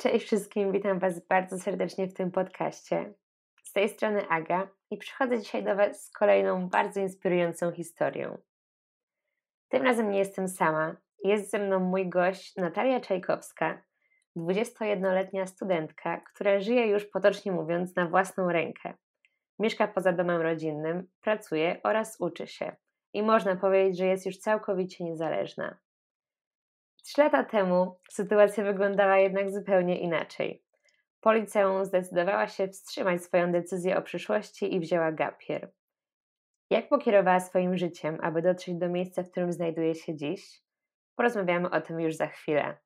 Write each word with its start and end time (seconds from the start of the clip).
Cześć 0.00 0.26
wszystkim, 0.26 0.72
witam 0.72 0.98
Was 0.98 1.26
bardzo 1.26 1.58
serdecznie 1.58 2.06
w 2.06 2.14
tym 2.14 2.30
podcaście. 2.30 3.14
Z 3.62 3.72
tej 3.72 3.88
strony 3.88 4.28
Aga 4.28 4.68
i 4.90 4.96
przychodzę 4.96 5.38
dzisiaj 5.38 5.64
do 5.64 5.76
Was 5.76 6.04
z 6.04 6.10
kolejną 6.10 6.68
bardzo 6.68 7.00
inspirującą 7.00 7.72
historią. 7.72 8.38
Tym 9.68 9.82
razem 9.82 10.10
nie 10.10 10.18
jestem 10.18 10.48
sama. 10.48 10.96
Jest 11.24 11.50
ze 11.50 11.58
mną 11.58 11.80
mój 11.80 12.08
gość 12.08 12.56
Natalia 12.56 13.00
Czajkowska, 13.00 13.82
21-letnia 14.36 15.46
studentka, 15.46 16.20
która 16.20 16.60
żyje 16.60 16.86
już 16.86 17.04
potocznie 17.04 17.52
mówiąc 17.52 17.96
na 17.96 18.06
własną 18.08 18.52
rękę. 18.52 18.94
Mieszka 19.58 19.88
poza 19.88 20.12
domem 20.12 20.42
rodzinnym, 20.42 21.08
pracuje 21.20 21.80
oraz 21.84 22.20
uczy 22.20 22.46
się. 22.46 22.76
I 23.12 23.22
można 23.22 23.56
powiedzieć, 23.56 23.98
że 23.98 24.06
jest 24.06 24.26
już 24.26 24.38
całkowicie 24.38 25.04
niezależna. 25.04 25.78
Trzy 27.08 27.20
lata 27.20 27.44
temu 27.44 27.98
sytuacja 28.10 28.64
wyglądała 28.64 29.18
jednak 29.18 29.50
zupełnie 29.50 30.00
inaczej. 30.00 30.62
Policja 31.20 31.84
zdecydowała 31.84 32.48
się 32.48 32.68
wstrzymać 32.68 33.24
swoją 33.24 33.52
decyzję 33.52 33.96
o 33.96 34.02
przyszłości 34.02 34.74
i 34.74 34.80
wzięła 34.80 35.12
gapier. 35.12 35.70
Jak 36.70 36.88
pokierowała 36.88 37.40
swoim 37.40 37.76
życiem, 37.76 38.18
aby 38.22 38.42
dotrzeć 38.42 38.74
do 38.74 38.88
miejsca, 38.88 39.22
w 39.22 39.30
którym 39.30 39.52
znajduje 39.52 39.94
się 39.94 40.16
dziś? 40.16 40.62
Porozmawiamy 41.16 41.70
o 41.70 41.80
tym 41.80 42.00
już 42.00 42.16
za 42.16 42.26
chwilę. 42.26 42.76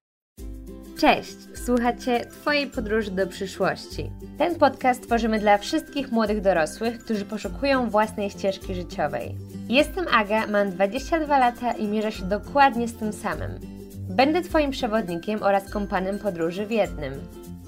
Cześć, 1.01 1.37
słuchacie 1.65 2.21
Twojej 2.21 2.67
podróży 2.67 3.11
do 3.11 3.27
przyszłości. 3.27 4.11
Ten 4.39 4.59
podcast 4.59 5.07
tworzymy 5.07 5.39
dla 5.39 5.59
wszystkich 5.59 6.13
młodych 6.13 6.41
dorosłych, 6.41 7.05
którzy 7.05 7.25
poszukują 7.25 7.91
własnej 7.91 8.31
ścieżki 8.31 8.75
życiowej. 8.75 9.35
Jestem 9.69 10.07
Aga, 10.09 10.47
mam 10.47 10.71
22 10.71 11.39
lata 11.39 11.73
i 11.73 11.89
mierzę 11.89 12.13
się 12.13 12.25
dokładnie 12.25 12.89
z 12.89 12.99
tym 12.99 13.13
samym. 13.13 13.72
Będę 14.17 14.43
Twoim 14.43 14.71
przewodnikiem 14.71 15.43
oraz 15.43 15.71
kompanem 15.71 16.19
podróży 16.19 16.67
w 16.67 16.71
jednym. 16.71 17.13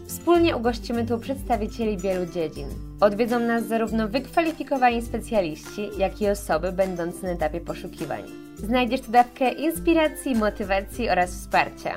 Wspólnie 0.06 0.56
ugościmy 0.56 1.06
tu 1.06 1.18
przedstawicieli 1.18 1.98
wielu 1.98 2.26
dziedzin. 2.26 2.68
Odwiedzą 3.01 3.40
nas 3.40 3.66
zarówno 3.66 4.09
wykwalifikowani 4.09 5.02
specjaliści, 5.02 5.90
jak 5.98 6.23
i 6.23 6.28
osoby 6.28 6.73
będące 6.73 7.26
na 7.26 7.32
etapie 7.32 7.60
poszukiwań. 7.60 8.23
Znajdziesz 8.56 9.01
tu 9.01 9.10
dawkę 9.10 9.52
inspiracji, 9.52 10.34
motywacji 10.34 11.10
oraz 11.10 11.30
wsparcia. 11.30 11.95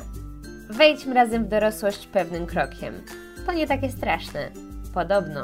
Wejdźmy 0.70 1.14
razem 1.14 1.46
w 1.46 1.48
dorosłość 1.48 2.08
pewnym 2.08 2.46
krokiem. 2.46 2.94
To 3.46 3.54
nie 3.54 3.68
takie 3.68 3.90
straszne. 3.90 4.52
Podobno. 4.94 5.42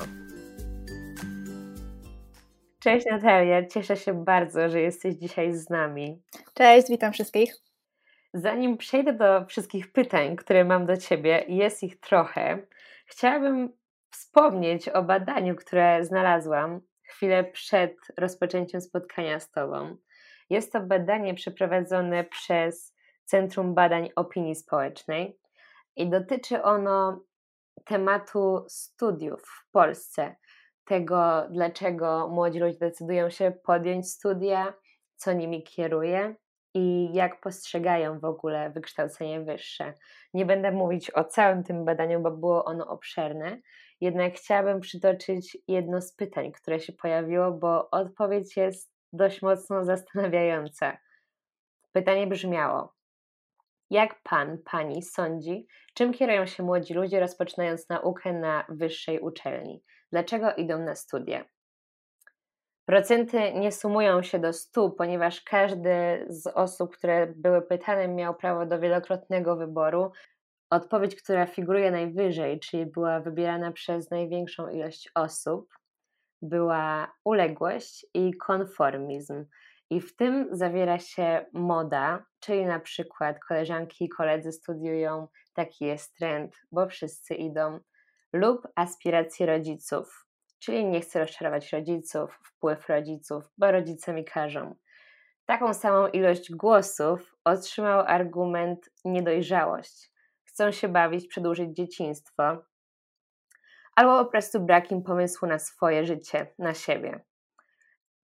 Cześć 2.79 3.05
Natalia, 3.11 3.67
cieszę 3.67 3.97
się 3.97 4.23
bardzo, 4.23 4.69
że 4.69 4.81
jesteś 4.81 5.15
dzisiaj 5.15 5.53
z 5.53 5.69
nami. 5.69 6.21
Cześć, 6.53 6.89
witam 6.89 7.13
wszystkich. 7.13 7.72
Zanim 8.33 8.77
przejdę 8.77 9.13
do 9.13 9.45
wszystkich 9.45 9.91
pytań, 9.91 10.35
które 10.35 10.65
mam 10.65 10.85
do 10.85 10.97
Ciebie, 10.97 11.45
jest 11.47 11.83
ich 11.83 11.99
trochę, 11.99 12.67
chciałabym 13.05 13.73
wspomnieć 14.11 14.89
o 14.89 15.03
badaniu, 15.03 15.55
które 15.55 16.05
znalazłam 16.05 16.81
chwilę 17.03 17.43
przed 17.43 17.97
rozpoczęciem 18.17 18.81
spotkania 18.81 19.39
z 19.39 19.51
Tobą. 19.51 19.97
Jest 20.49 20.71
to 20.71 20.79
badanie 20.79 21.33
przeprowadzone 21.33 22.23
przez 22.23 22.95
Centrum 23.25 23.73
Badań 23.73 24.09
Opinii 24.15 24.55
Społecznej 24.55 25.39
i 25.95 26.09
dotyczy 26.09 26.63
ono 26.63 27.23
tematu 27.85 28.65
studiów 28.67 29.41
w 29.41 29.71
Polsce. 29.71 30.35
Tego, 30.85 31.47
dlaczego 31.49 32.27
młodzi 32.27 32.59
ludzie 32.59 32.77
decydują 32.79 33.29
się 33.29 33.51
podjąć 33.63 34.09
studia, 34.11 34.73
co 35.15 35.33
nimi 35.33 35.63
kieruje 35.63 36.35
i 36.73 37.13
jak 37.13 37.41
postrzegają 37.41 38.19
w 38.19 38.25
ogóle 38.25 38.69
wykształcenie 38.69 39.41
wyższe. 39.41 39.93
Nie 40.33 40.45
będę 40.45 40.71
mówić 40.71 41.11
o 41.11 41.23
całym 41.23 41.63
tym 41.63 41.85
badaniu, 41.85 42.21
bo 42.21 42.31
było 42.31 42.65
ono 42.65 42.87
obszerne, 42.87 43.57
jednak 44.01 44.33
chciałabym 44.33 44.79
przytoczyć 44.79 45.57
jedno 45.67 46.01
z 46.01 46.13
pytań, 46.13 46.51
które 46.51 46.79
się 46.79 46.93
pojawiło, 46.93 47.51
bo 47.51 47.89
odpowiedź 47.91 48.57
jest 48.57 48.93
dość 49.13 49.41
mocno 49.41 49.85
zastanawiająca. 49.85 50.97
Pytanie 51.91 52.27
brzmiało: 52.27 52.93
Jak 53.89 54.23
pan, 54.23 54.57
pani 54.65 55.03
sądzi, 55.03 55.67
czym 55.93 56.13
kierują 56.13 56.45
się 56.45 56.63
młodzi 56.63 56.93
ludzie 56.93 57.19
rozpoczynając 57.19 57.89
naukę 57.89 58.33
na 58.33 58.65
wyższej 58.69 59.19
uczelni? 59.19 59.83
Dlaczego 60.11 60.53
idą 60.53 60.79
na 60.79 60.95
studia? 60.95 61.45
Procenty 62.85 63.53
nie 63.53 63.71
sumują 63.71 64.23
się 64.23 64.39
do 64.39 64.53
100, 64.53 64.89
ponieważ 64.89 65.41
każdy 65.41 66.25
z 66.29 66.47
osób, 66.47 66.97
które 66.97 67.27
były 67.27 67.61
pytane, 67.61 68.07
miał 68.07 68.35
prawo 68.35 68.65
do 68.65 68.79
wielokrotnego 68.79 69.55
wyboru. 69.55 70.11
Odpowiedź, 70.69 71.15
która 71.15 71.45
figuruje 71.45 71.91
najwyżej, 71.91 72.59
czyli 72.59 72.85
była 72.85 73.19
wybierana 73.19 73.71
przez 73.71 74.11
największą 74.11 74.69
ilość 74.69 75.09
osób, 75.15 75.73
była 76.41 77.13
uległość 77.25 78.05
i 78.13 78.33
konformizm. 78.33 79.45
I 79.89 80.01
w 80.01 80.15
tym 80.15 80.47
zawiera 80.51 80.99
się 80.99 81.45
moda, 81.53 82.25
czyli 82.39 82.65
na 82.65 82.79
przykład 82.79 83.39
koleżanki 83.39 84.05
i 84.05 84.09
koledzy 84.09 84.51
studiują, 84.51 85.27
taki 85.53 85.85
jest 85.85 86.15
trend, 86.17 86.55
bo 86.71 86.87
wszyscy 86.87 87.35
idą, 87.35 87.79
lub 88.33 88.67
aspiracje 88.75 89.45
rodziców, 89.45 90.25
czyli 90.63 90.85
nie 90.85 91.01
chcę 91.01 91.19
rozczarować 91.19 91.73
rodziców, 91.73 92.39
wpływ 92.43 92.89
rodziców, 92.89 93.43
bo 93.57 93.71
rodzice 93.71 94.13
mi 94.13 94.25
każą. 94.25 94.75
Taką 95.45 95.73
samą 95.73 96.07
ilość 96.07 96.51
głosów 96.51 97.35
otrzymał 97.43 97.99
argument 98.07 98.89
niedojrzałość. 99.05 100.11
Chcą 100.43 100.71
się 100.71 100.87
bawić, 100.87 101.27
przedłużyć 101.27 101.75
dzieciństwo, 101.75 102.57
albo 103.95 104.25
po 104.25 104.31
prostu 104.31 104.59
brak 104.59 104.91
im 104.91 105.03
pomysłu 105.03 105.47
na 105.47 105.59
swoje 105.59 106.05
życie, 106.05 106.47
na 106.59 106.73
siebie. 106.73 107.19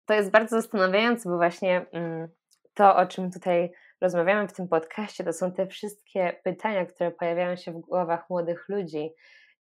To 0.05 0.13
jest 0.13 0.31
bardzo 0.31 0.61
zastanawiające, 0.61 1.29
bo 1.29 1.37
właśnie 1.37 1.85
mm, 1.91 2.29
to, 2.73 2.95
o 2.95 3.05
czym 3.05 3.31
tutaj 3.31 3.71
rozmawiamy 4.01 4.47
w 4.47 4.53
tym 4.53 4.67
podcaście, 4.67 5.23
to 5.23 5.33
są 5.33 5.51
te 5.51 5.67
wszystkie 5.67 6.39
pytania, 6.43 6.85
które 6.85 7.11
pojawiają 7.11 7.55
się 7.55 7.71
w 7.71 7.79
głowach 7.79 8.29
młodych 8.29 8.69
ludzi. 8.69 9.09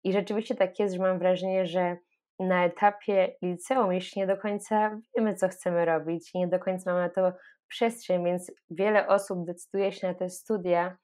I 0.04 0.12
rzeczywiście 0.12 0.54
tak 0.54 0.78
jest, 0.78 0.94
że 0.94 1.00
mam 1.00 1.18
wrażenie, 1.18 1.66
że 1.66 1.96
na 2.38 2.64
etapie 2.64 3.34
liceum 3.42 3.92
jeszcze 3.92 4.20
nie 4.20 4.26
do 4.26 4.36
końca 4.36 5.00
wiemy, 5.16 5.34
co 5.34 5.48
chcemy 5.48 5.84
robić 5.84 6.34
nie 6.34 6.48
do 6.48 6.58
końca 6.58 6.92
mamy 6.92 7.06
na 7.06 7.14
to 7.14 7.32
przestrzeń, 7.68 8.24
więc 8.24 8.52
wiele 8.70 9.08
osób 9.08 9.44
decyduje 9.44 9.92
się 9.92 10.08
na 10.08 10.14
te 10.14 10.30
studia 10.30 10.96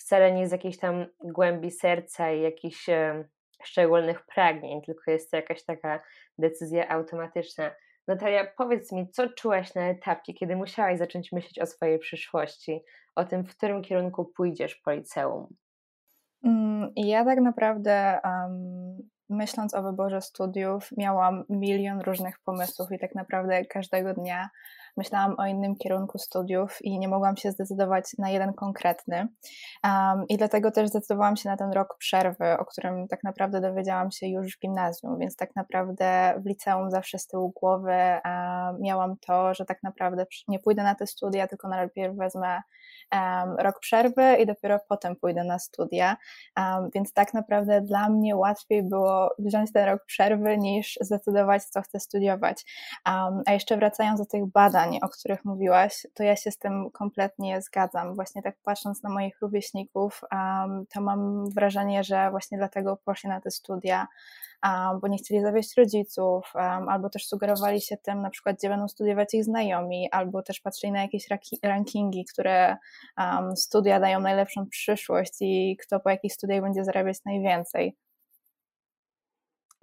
wcale 0.00 0.32
nie 0.32 0.48
z 0.48 0.52
jakiejś 0.52 0.78
tam 0.78 1.06
głębi 1.24 1.70
serca 1.70 2.32
i 2.32 2.40
jakichś 2.42 2.88
e, 2.88 3.24
szczególnych 3.62 4.26
pragnień, 4.26 4.82
tylko 4.82 5.10
jest 5.10 5.30
to 5.30 5.36
jakaś 5.36 5.64
taka 5.64 6.00
decyzja 6.38 6.88
automatyczna. 6.88 7.70
Natalia, 8.08 8.46
powiedz 8.56 8.92
mi, 8.92 9.10
co 9.10 9.28
czułaś 9.28 9.74
na 9.74 9.88
etapie, 9.88 10.34
kiedy 10.34 10.56
musiałaś 10.56 10.98
zacząć 10.98 11.32
myśleć 11.32 11.58
o 11.58 11.66
swojej 11.66 11.98
przyszłości, 11.98 12.80
o 13.16 13.24
tym, 13.24 13.44
w 13.44 13.56
którym 13.56 13.82
kierunku 13.82 14.24
pójdziesz 14.24 14.74
po 14.74 14.92
liceum? 14.92 15.46
Mm, 16.44 16.92
ja 16.96 17.24
tak 17.24 17.40
naprawdę 17.40 18.20
um, 18.24 19.10
myśląc 19.30 19.74
o 19.74 19.82
wyborze 19.82 20.22
studiów, 20.22 20.88
miałam 20.96 21.44
milion 21.48 22.00
różnych 22.00 22.38
pomysłów 22.38 22.92
i 22.92 22.98
tak 22.98 23.14
naprawdę 23.14 23.64
każdego 23.64 24.14
dnia 24.14 24.50
myślałam 24.96 25.34
o 25.38 25.46
innym 25.46 25.76
kierunku 25.76 26.18
studiów 26.18 26.78
i 26.82 26.98
nie 26.98 27.08
mogłam 27.08 27.36
się 27.36 27.50
zdecydować 27.50 28.04
na 28.18 28.30
jeden 28.30 28.52
konkretny. 28.52 29.28
Um, 29.84 30.24
I 30.28 30.36
dlatego 30.36 30.70
też 30.70 30.88
zdecydowałam 30.88 31.36
się 31.36 31.48
na 31.48 31.56
ten 31.56 31.72
rok 31.72 31.96
przerwy, 31.98 32.58
o 32.58 32.64
którym 32.64 33.08
tak 33.08 33.24
naprawdę 33.24 33.60
dowiedziałam 33.60 34.10
się 34.10 34.26
już 34.26 34.56
w 34.56 34.60
gimnazjum, 34.60 35.18
więc 35.18 35.36
tak 35.36 35.56
naprawdę 35.56 36.34
w 36.44 36.46
liceum 36.46 36.90
zawsze 36.90 37.18
z 37.18 37.26
tyłu 37.26 37.52
głowy 37.60 37.92
um, 37.92 38.80
miałam 38.80 39.16
to, 39.26 39.54
że 39.54 39.64
tak 39.64 39.82
naprawdę 39.82 40.26
nie 40.48 40.58
pójdę 40.58 40.82
na 40.82 40.94
te 40.94 41.06
studia, 41.06 41.48
tylko 41.48 41.68
najpierw 41.68 42.16
wezmę 42.16 42.62
um, 43.12 43.56
rok 43.58 43.80
przerwy 43.80 44.36
i 44.36 44.46
dopiero 44.46 44.80
potem 44.88 45.16
pójdę 45.16 45.44
na 45.44 45.58
studia. 45.58 46.16
więc 46.94 47.12
tak 47.12 47.34
naprawdę 47.34 47.80
dla 47.80 48.08
mnie 48.08 48.36
łatwiej 48.36 48.82
było 48.82 49.34
wziąć 49.38 49.72
ten 49.72 49.84
rok 49.86 50.04
przerwy 50.06 50.58
niż 50.58 50.98
zdecydować, 51.00 51.64
co 51.64 51.82
chcę 51.82 52.00
studiować. 52.00 52.64
a 53.46 53.52
jeszcze 53.52 53.76
wracając 53.76 54.20
do 54.20 54.26
tych 54.26 54.46
badań, 54.46 54.89
o 55.02 55.08
których 55.08 55.44
mówiłaś, 55.44 56.06
to 56.14 56.22
ja 56.22 56.36
się 56.36 56.50
z 56.50 56.58
tym 56.58 56.90
kompletnie 56.90 57.62
zgadzam. 57.62 58.14
Właśnie 58.14 58.42
tak 58.42 58.56
patrząc 58.62 59.02
na 59.02 59.10
moich 59.10 59.40
rówieśników, 59.40 60.20
to 60.94 61.00
mam 61.00 61.50
wrażenie, 61.50 62.04
że 62.04 62.30
właśnie 62.30 62.58
dlatego 62.58 62.96
poszli 62.96 63.28
na 63.28 63.40
te 63.40 63.50
studia 63.50 64.06
bo 65.00 65.08
nie 65.08 65.18
chcieli 65.18 65.40
zawieść 65.40 65.76
rodziców, 65.76 66.52
albo 66.88 67.10
też 67.10 67.26
sugerowali 67.26 67.80
się 67.80 67.96
tym, 67.96 68.22
na 68.22 68.30
przykład, 68.30 68.56
gdzie 68.56 68.68
będą 68.68 68.88
studiować 68.88 69.34
ich 69.34 69.44
znajomi, 69.44 70.08
albo 70.10 70.42
też 70.42 70.60
patrzyli 70.60 70.92
na 70.92 71.02
jakieś 71.02 71.28
rankingi, 71.62 72.24
które 72.24 72.76
studia 73.56 74.00
dają 74.00 74.20
najlepszą 74.20 74.66
przyszłość 74.66 75.34
i 75.40 75.76
kto 75.82 76.00
po 76.00 76.10
jakich 76.10 76.32
studiach 76.32 76.62
będzie 76.62 76.84
zarabiać 76.84 77.24
najwięcej. 77.24 77.96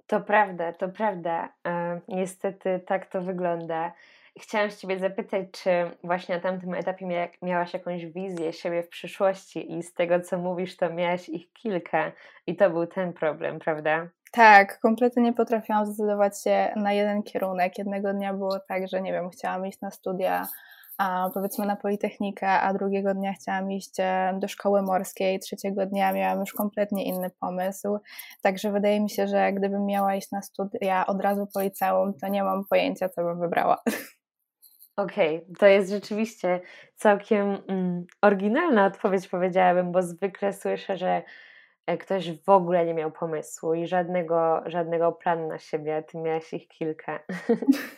To 0.06 0.20
prawda, 0.20 0.72
to 0.72 0.88
prawda. 0.88 1.52
E, 1.66 2.00
niestety 2.08 2.80
tak 2.86 3.06
to 3.06 3.22
wygląda. 3.22 3.92
Chciałam 4.40 4.70
się 4.70 4.76
Ciebie 4.76 4.98
zapytać, 4.98 5.46
czy 5.52 5.70
właśnie 6.04 6.34
na 6.34 6.40
tamtym 6.40 6.74
etapie 6.74 7.28
miałaś 7.42 7.74
jakąś 7.74 8.06
wizję 8.06 8.52
siebie 8.52 8.82
w 8.82 8.88
przyszłości 8.88 9.72
i 9.72 9.82
z 9.82 9.94
tego, 9.94 10.20
co 10.20 10.38
mówisz, 10.38 10.76
to 10.76 10.90
miałaś 10.90 11.28
ich 11.28 11.52
kilka 11.52 12.12
i 12.46 12.56
to 12.56 12.70
był 12.70 12.86
ten 12.86 13.12
problem, 13.12 13.58
prawda? 13.58 14.08
Tak, 14.32 14.80
kompletnie 14.80 15.22
nie 15.22 15.32
potrafiłam 15.32 15.86
zdecydować 15.86 16.42
się 16.42 16.72
na 16.76 16.92
jeden 16.92 17.22
kierunek. 17.22 17.78
Jednego 17.78 18.14
dnia 18.14 18.34
było 18.34 18.60
tak, 18.68 18.88
że 18.88 19.02
nie 19.02 19.12
wiem, 19.12 19.30
chciałam 19.30 19.66
iść 19.66 19.80
na 19.80 19.90
studia 19.90 20.46
a 20.98 21.30
powiedzmy 21.34 21.66
na 21.66 21.76
Politechnikę, 21.76 22.48
a 22.48 22.74
drugiego 22.74 23.14
dnia 23.14 23.32
chciałam 23.32 23.72
iść 23.72 24.00
e, 24.00 24.38
do 24.40 24.48
szkoły 24.48 24.82
morskiej, 24.82 25.38
trzeciego 25.38 25.86
dnia 25.86 26.12
miałam 26.12 26.40
już 26.40 26.52
kompletnie 26.52 27.04
inny 27.04 27.30
pomysł. 27.40 27.98
Także 28.42 28.72
wydaje 28.72 29.00
mi 29.00 29.10
się, 29.10 29.28
że 29.28 29.52
gdybym 29.52 29.86
miała 29.86 30.14
iść 30.14 30.30
na 30.30 30.42
studia 30.42 31.06
od 31.06 31.20
razu 31.20 31.46
po 31.54 31.60
liceum, 31.60 32.14
to 32.14 32.28
nie 32.28 32.44
mam 32.44 32.64
pojęcia, 32.64 33.08
co 33.08 33.22
bym 33.24 33.40
wybrała. 33.40 33.82
Okej, 34.98 35.36
okay, 35.36 35.54
to 35.58 35.66
jest 35.66 35.90
rzeczywiście 35.90 36.60
całkiem 36.94 37.58
mm, 37.68 38.06
oryginalna 38.22 38.86
odpowiedź, 38.86 39.28
powiedziałabym, 39.28 39.92
bo 39.92 40.02
zwykle 40.02 40.52
słyszę, 40.52 40.96
że 40.96 41.22
e, 41.86 41.96
ktoś 41.98 42.42
w 42.42 42.48
ogóle 42.48 42.86
nie 42.86 42.94
miał 42.94 43.12
pomysłu 43.12 43.74
i 43.74 43.86
żadnego, 43.86 44.62
żadnego 44.66 45.12
planu 45.12 45.48
na 45.48 45.58
siebie, 45.58 45.96
a 45.96 46.02
ty 46.02 46.18
miałaś 46.18 46.52
ich 46.52 46.68
kilka. 46.68 47.20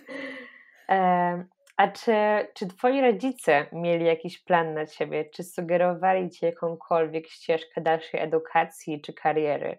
e, 0.89 1.45
a 1.77 1.89
czy, 1.89 2.15
czy 2.55 2.67
twoi 2.67 3.01
rodzice 3.01 3.67
mieli 3.73 4.05
jakiś 4.05 4.45
plan 4.45 4.75
na 4.75 4.87
ciebie? 4.87 5.25
Czy 5.25 5.43
sugerowali 5.43 6.31
ci 6.31 6.45
jakąkolwiek 6.45 7.29
ścieżkę 7.29 7.81
dalszej 7.81 8.21
edukacji 8.21 9.01
czy 9.01 9.13
kariery? 9.13 9.79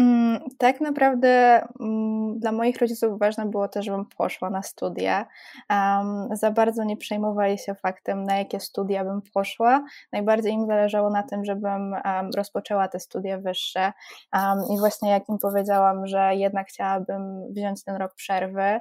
Mm, 0.00 0.40
tak 0.58 0.80
naprawdę 0.80 1.62
mm, 1.80 2.38
dla 2.38 2.52
moich 2.52 2.78
rodziców 2.78 3.18
ważne 3.18 3.46
było 3.46 3.68
też, 3.68 3.84
żebym 3.84 4.06
poszła 4.06 4.50
na 4.50 4.62
studia. 4.62 5.26
Um, 5.70 6.36
za 6.36 6.50
bardzo 6.50 6.84
nie 6.84 6.96
przejmowali 6.96 7.58
się 7.58 7.74
faktem, 7.74 8.24
na 8.24 8.38
jakie 8.38 8.60
studia 8.60 9.04
bym 9.04 9.22
poszła. 9.34 9.84
Najbardziej 10.12 10.52
im 10.52 10.66
zależało 10.66 11.10
na 11.10 11.22
tym, 11.22 11.44
żebym 11.44 11.92
um, 11.92 12.30
rozpoczęła 12.36 12.88
te 12.88 13.00
studia 13.00 13.38
wyższe. 13.38 13.92
Um, 14.34 14.58
I 14.70 14.78
właśnie 14.78 15.10
jak 15.10 15.28
im 15.28 15.38
powiedziałam, 15.38 16.06
że 16.06 16.34
jednak 16.34 16.68
chciałabym 16.68 17.52
wziąć 17.52 17.84
ten 17.84 17.96
rok 17.96 18.14
przerwy, 18.14 18.80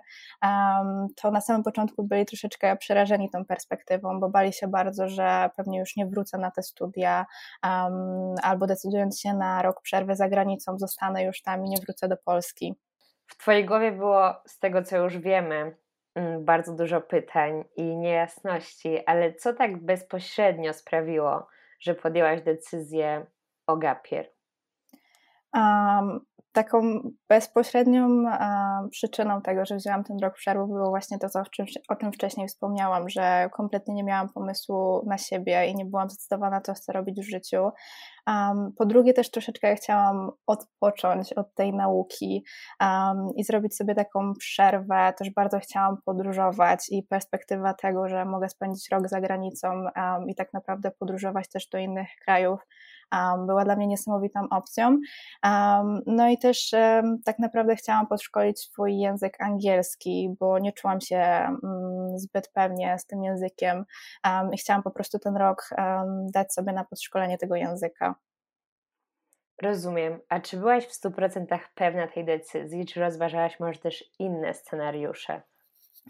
to 1.15 1.31
na 1.31 1.41
samym 1.41 1.63
początku 1.63 2.03
byli 2.03 2.25
troszeczkę 2.25 2.77
przerażeni 2.77 3.29
tą 3.29 3.45
perspektywą, 3.45 4.19
bo 4.19 4.29
bali 4.29 4.53
się 4.53 4.67
bardzo, 4.67 5.09
że 5.09 5.49
pewnie 5.55 5.79
już 5.79 5.95
nie 5.95 6.05
wrócę 6.05 6.37
na 6.37 6.51
te 6.51 6.63
studia, 6.63 7.25
albo 8.43 8.67
decydując 8.67 9.19
się 9.19 9.33
na 9.33 9.61
rok 9.61 9.81
przerwy 9.81 10.15
za 10.15 10.29
granicą, 10.29 10.77
zostanę 10.77 11.08
zostanę 11.09 11.23
już 11.23 11.41
tam 11.41 11.65
i 11.65 11.69
nie 11.69 11.77
wrócę 11.77 12.07
do 12.07 12.17
Polski. 12.17 12.75
W 13.27 13.37
Twojej 13.37 13.65
głowie 13.65 13.91
było, 13.91 14.33
z 14.47 14.59
tego 14.59 14.83
co 14.83 14.97
już 14.97 15.17
wiemy, 15.17 15.75
mm, 16.15 16.45
bardzo 16.45 16.75
dużo 16.75 17.01
pytań 17.01 17.63
i 17.77 17.97
niejasności, 17.97 19.05
ale 19.05 19.33
co 19.33 19.53
tak 19.53 19.85
bezpośrednio 19.85 20.73
sprawiło, 20.73 21.47
że 21.79 21.95
podjęłaś 21.95 22.41
decyzję 22.41 23.25
o 23.67 23.77
gapier? 23.77 24.29
Um, 25.53 26.19
taką 26.51 27.01
bezpośrednią 27.29 28.23
przyczyną 28.91 29.41
tego, 29.41 29.65
że 29.65 29.75
wzięłam 29.75 30.03
ten 30.03 30.19
rok 30.19 30.33
przerwy, 30.33 30.65
było 30.67 30.89
właśnie 30.89 31.19
to, 31.19 31.27
o 31.39 31.45
czym, 31.45 31.65
o 31.89 31.95
czym 31.95 32.11
wcześniej 32.11 32.47
wspomniałam, 32.47 33.09
że 33.09 33.49
kompletnie 33.53 33.93
nie 33.93 34.03
miałam 34.03 34.29
pomysłu 34.29 35.03
na 35.05 35.17
siebie 35.17 35.67
i 35.67 35.75
nie 35.75 35.85
byłam 35.85 36.09
zdecydowana, 36.09 36.61
co 36.61 36.73
chcę 36.73 36.93
robić 36.93 37.19
w 37.19 37.29
życiu. 37.29 37.69
Um, 38.27 38.71
po 38.77 38.85
drugie, 38.85 39.13
też 39.13 39.31
troszeczkę 39.31 39.75
chciałam 39.75 40.31
odpocząć 40.47 41.33
od 41.33 41.53
tej 41.53 41.73
nauki 41.73 42.43
um, 42.81 43.29
i 43.35 43.43
zrobić 43.43 43.75
sobie 43.75 43.95
taką 43.95 44.33
przerwę. 44.39 45.13
Też 45.17 45.29
bardzo 45.29 45.59
chciałam 45.59 45.97
podróżować 46.05 46.85
i 46.91 47.03
perspektywa 47.03 47.73
tego, 47.73 48.09
że 48.09 48.25
mogę 48.25 48.49
spędzić 48.49 48.89
rok 48.91 49.07
za 49.07 49.21
granicą 49.21 49.69
um, 49.69 50.29
i 50.29 50.35
tak 50.35 50.53
naprawdę 50.53 50.91
podróżować 50.91 51.49
też 51.49 51.67
do 51.67 51.77
innych 51.77 52.09
krajów, 52.23 52.59
była 53.47 53.65
dla 53.65 53.75
mnie 53.75 53.87
niesamowitą 53.87 54.39
opcją. 54.49 54.97
No 56.05 56.29
i 56.29 56.37
też 56.37 56.71
tak 57.25 57.39
naprawdę 57.39 57.75
chciałam 57.75 58.07
podszkolić 58.07 58.59
swój 58.59 58.97
język 58.97 59.41
angielski, 59.41 60.35
bo 60.39 60.59
nie 60.59 60.73
czułam 60.73 61.01
się 61.01 61.17
mm, 61.17 61.59
zbyt 62.19 62.47
pewnie 62.53 62.99
z 62.99 63.05
tym 63.05 63.23
językiem 63.23 63.85
i 64.53 64.57
chciałam 64.57 64.83
po 64.83 64.91
prostu 64.91 65.19
ten 65.19 65.37
rok 65.37 65.69
dać 66.33 66.53
sobie 66.53 66.73
na 66.73 66.85
podszkolenie 66.85 67.37
tego 67.37 67.55
języka. 67.55 68.15
Rozumiem. 69.61 70.19
A 70.29 70.39
czy 70.39 70.57
byłaś 70.57 70.85
w 70.85 71.01
100% 71.01 71.59
pewna 71.75 72.07
tej 72.07 72.25
decyzji, 72.25 72.85
czy 72.85 72.99
rozważałaś 72.99 73.59
może 73.59 73.79
też 73.79 74.03
inne 74.19 74.53
scenariusze? 74.53 75.41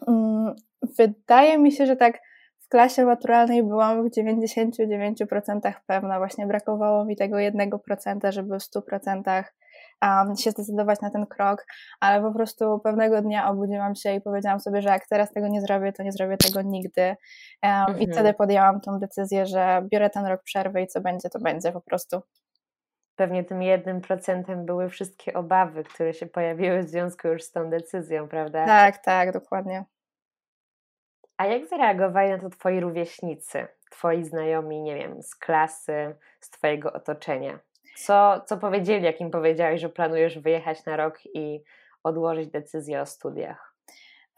Mm, 0.08 0.56
wydaje 0.98 1.58
mi 1.58 1.72
się, 1.72 1.86
że 1.86 1.96
tak 1.96 2.20
w 2.60 2.68
klasie 2.70 3.06
maturalnej 3.06 3.64
byłam 3.64 4.10
w 4.10 4.12
99% 4.12 5.74
pewna, 5.88 6.18
właśnie 6.18 6.48
brakowało 6.48 7.06
mi 7.06 7.16
tego 7.16 7.38
1%, 7.38 8.32
żeby 8.32 8.60
w 8.60 8.62
100% 8.62 9.44
um, 10.04 10.36
się 10.36 10.52
zdecydować 10.52 11.02
na 11.02 11.10
ten 11.10 11.26
krok, 11.26 11.66
ale 12.00 12.22
po 12.22 12.34
prostu 12.34 12.80
pewnego 12.80 13.22
dnia 13.22 13.50
obudziłam 13.50 13.96
się 13.96 14.14
i 14.14 14.22
powiedziałam 14.22 14.60
sobie, 14.60 14.82
że 14.82 14.90
jak 14.90 15.08
teraz 15.08 15.34
tego 15.34 15.48
nie 15.48 15.62
zrobię, 15.62 15.94
to 15.94 16.04
nie 16.04 16.12
zrobię 16.12 16.38
tego 16.38 16.62
nigdy. 16.62 17.02
Um, 17.02 17.16
mhm. 17.64 18.00
I 18.00 18.12
wtedy 18.12 18.34
podjęłam 18.34 18.82
tą 18.82 19.00
decyzję, 19.00 19.46
że 19.46 19.82
biorę 19.92 20.10
ten 20.10 20.26
rok 20.26 20.44
przerwy 20.44 20.82
i 20.82 20.88
co 20.88 21.02
będzie, 21.02 21.30
to 21.30 21.40
będzie 21.40 21.72
po 21.72 21.82
prostu. 21.82 22.22
Pewnie 23.16 23.44
tym 23.44 23.62
jednym 23.62 24.02
procentem 24.02 24.66
były 24.66 24.90
wszystkie 24.90 25.34
obawy, 25.34 25.84
które 25.84 26.14
się 26.14 26.26
pojawiły 26.26 26.84
w 26.84 26.90
związku 26.90 27.28
już 27.28 27.44
z 27.44 27.52
tą 27.52 27.70
decyzją, 27.70 28.28
prawda? 28.28 28.66
Tak, 28.66 28.98
tak, 28.98 29.32
dokładnie. 29.32 29.86
A 31.38 31.46
jak 31.46 31.68
zareagowali 31.68 32.30
na 32.30 32.40
to 32.40 32.50
twoi 32.50 32.80
rówieśnicy, 32.80 33.68
twoi 33.92 34.24
znajomi, 34.24 34.82
nie 34.82 34.96
wiem, 34.96 35.24
z 35.24 35.36
klasy, 35.36 36.16
z 36.40 36.50
twojego 36.50 36.94
otoczenia? 36.94 37.60
Co, 38.06 38.42
co 38.46 38.58
powiedzieli, 38.58 39.06
jak 39.06 39.22
im 39.22 39.32
powiedziałeś, 39.32 39.82
że 39.82 39.90
planujesz 39.90 40.40
wyjechać 40.40 40.86
na 40.86 40.98
rok 40.98 41.20
i 41.34 41.64
odłożyć 42.04 42.50
decyzję 42.50 43.02
o 43.02 43.06
studiach? 43.06 43.70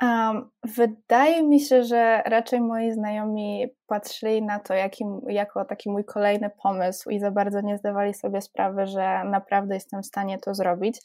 Um, 0.02 0.50
wydaje 0.63 1.44
mi 1.44 1.60
się, 1.60 1.84
że 1.84 2.22
raczej 2.25 2.62
moi 2.62 2.92
znajomi 2.92 3.68
patrzyli 3.88 4.42
na 4.42 4.60
to 4.60 4.74
jako 5.28 5.66
taki 5.66 5.92
mój 5.92 6.06
kolejny 6.06 6.52
pomysł 6.63 7.10
i 7.10 7.19
za 7.19 7.31
bardzo 7.31 7.62
nie 7.62 7.78
zdawali 7.78 8.13
sobie 8.13 8.42
sprawy, 8.42 8.88
że 8.88 9.24
naprawdę 9.24 9.74
jestem 9.74 10.02
w 10.02 10.06
stanie 10.06 10.38
to 10.40 10.54
zrobić. 10.54 11.02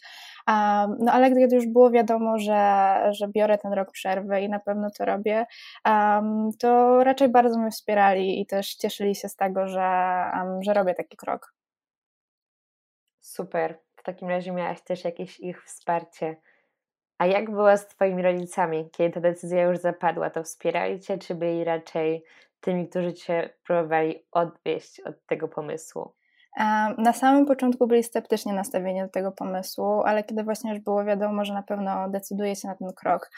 Um, 0.49 0.97
no 1.00 1.12
ale 1.12 1.31
gdy 1.31 1.56
już 1.56 1.67
było 1.67 1.91
wiadomo, 1.91 2.38
że, 2.38 2.93
że 3.11 3.29
biorę 3.29 3.58
ten 3.58 3.73
rok 3.73 3.93
przerwy 3.93 4.41
i 4.41 4.49
na 4.49 4.58
pewno 4.58 4.88
to 4.99 5.05
robię, 5.05 5.47
um, 5.87 6.50
to 6.58 7.05
raczej 7.05 7.29
bardzo 7.29 7.58
mnie 7.58 7.70
wspierali 7.70 8.41
i 8.41 8.47
też 8.47 8.75
cieszyli 8.75 9.14
się 9.14 9.29
z 9.29 9.37
tego, 9.37 9.69
że, 9.69 10.25
że 10.61 10.75
robię 10.75 10.94
taki 10.94 11.17
krok. 11.17 11.56
Super. 13.37 13.79
W 13.97 14.03
takim 14.03 14.29
razie 14.29 14.53
miałaś 14.53 14.83
też 14.83 15.05
jakieś 15.05 15.41
ich 15.41 15.65
wsparcie. 15.65 16.37
A 17.19 17.27
jak 17.27 17.51
było 17.51 17.77
z 17.77 17.87
Twoimi 17.87 18.22
rodzicami, 18.22 18.91
kiedy 18.93 19.15
ta 19.15 19.20
decyzja 19.20 19.63
już 19.63 19.79
zapadła? 19.79 20.31
To 20.31 20.43
wspierali 20.43 21.01
Cię, 21.01 21.19
czy 21.19 21.34
byli 21.34 21.65
raczej 21.65 22.25
tymi, 22.60 22.89
którzy 22.89 23.13
Cię 23.13 23.51
próbowali 23.67 24.27
odwieść 24.32 25.01
od 25.01 25.27
tego 25.27 25.49
pomysłu? 25.49 26.15
Na 26.99 27.13
samym 27.13 27.46
początku 27.46 27.87
byli 27.87 28.03
sceptycznie 28.03 28.53
nastawieni 28.53 29.01
do 29.01 29.08
tego 29.08 29.32
pomysłu, 29.32 30.03
ale 30.03 30.25
kiedy 30.25 30.43
właśnie 30.43 30.70
już 30.70 30.81
było 30.81 31.05
wiadomo, 31.05 31.44
że 31.44 31.55
na 31.55 31.63
pewno 31.63 32.08
decyduje 32.08 32.56
się 32.56 32.69
na 32.69 32.75
ten 32.75 32.93
krok, 32.93 33.31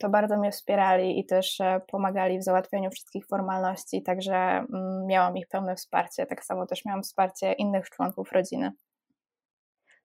to 0.00 0.08
bardzo 0.08 0.36
mnie 0.36 0.50
wspierali 0.50 1.20
i 1.20 1.26
też 1.26 1.60
e, 1.60 1.80
pomagali 1.86 2.38
w 2.38 2.44
załatwianiu 2.44 2.90
wszystkich 2.90 3.26
formalności, 3.26 4.02
także 4.02 4.34
mm, 4.34 5.06
miałam 5.06 5.36
ich 5.36 5.48
pełne 5.48 5.76
wsparcie. 5.76 6.26
Tak 6.26 6.44
samo 6.44 6.66
też 6.66 6.84
miałam 6.84 7.02
wsparcie 7.02 7.52
innych 7.52 7.90
członków 7.90 8.32
rodziny. 8.32 8.72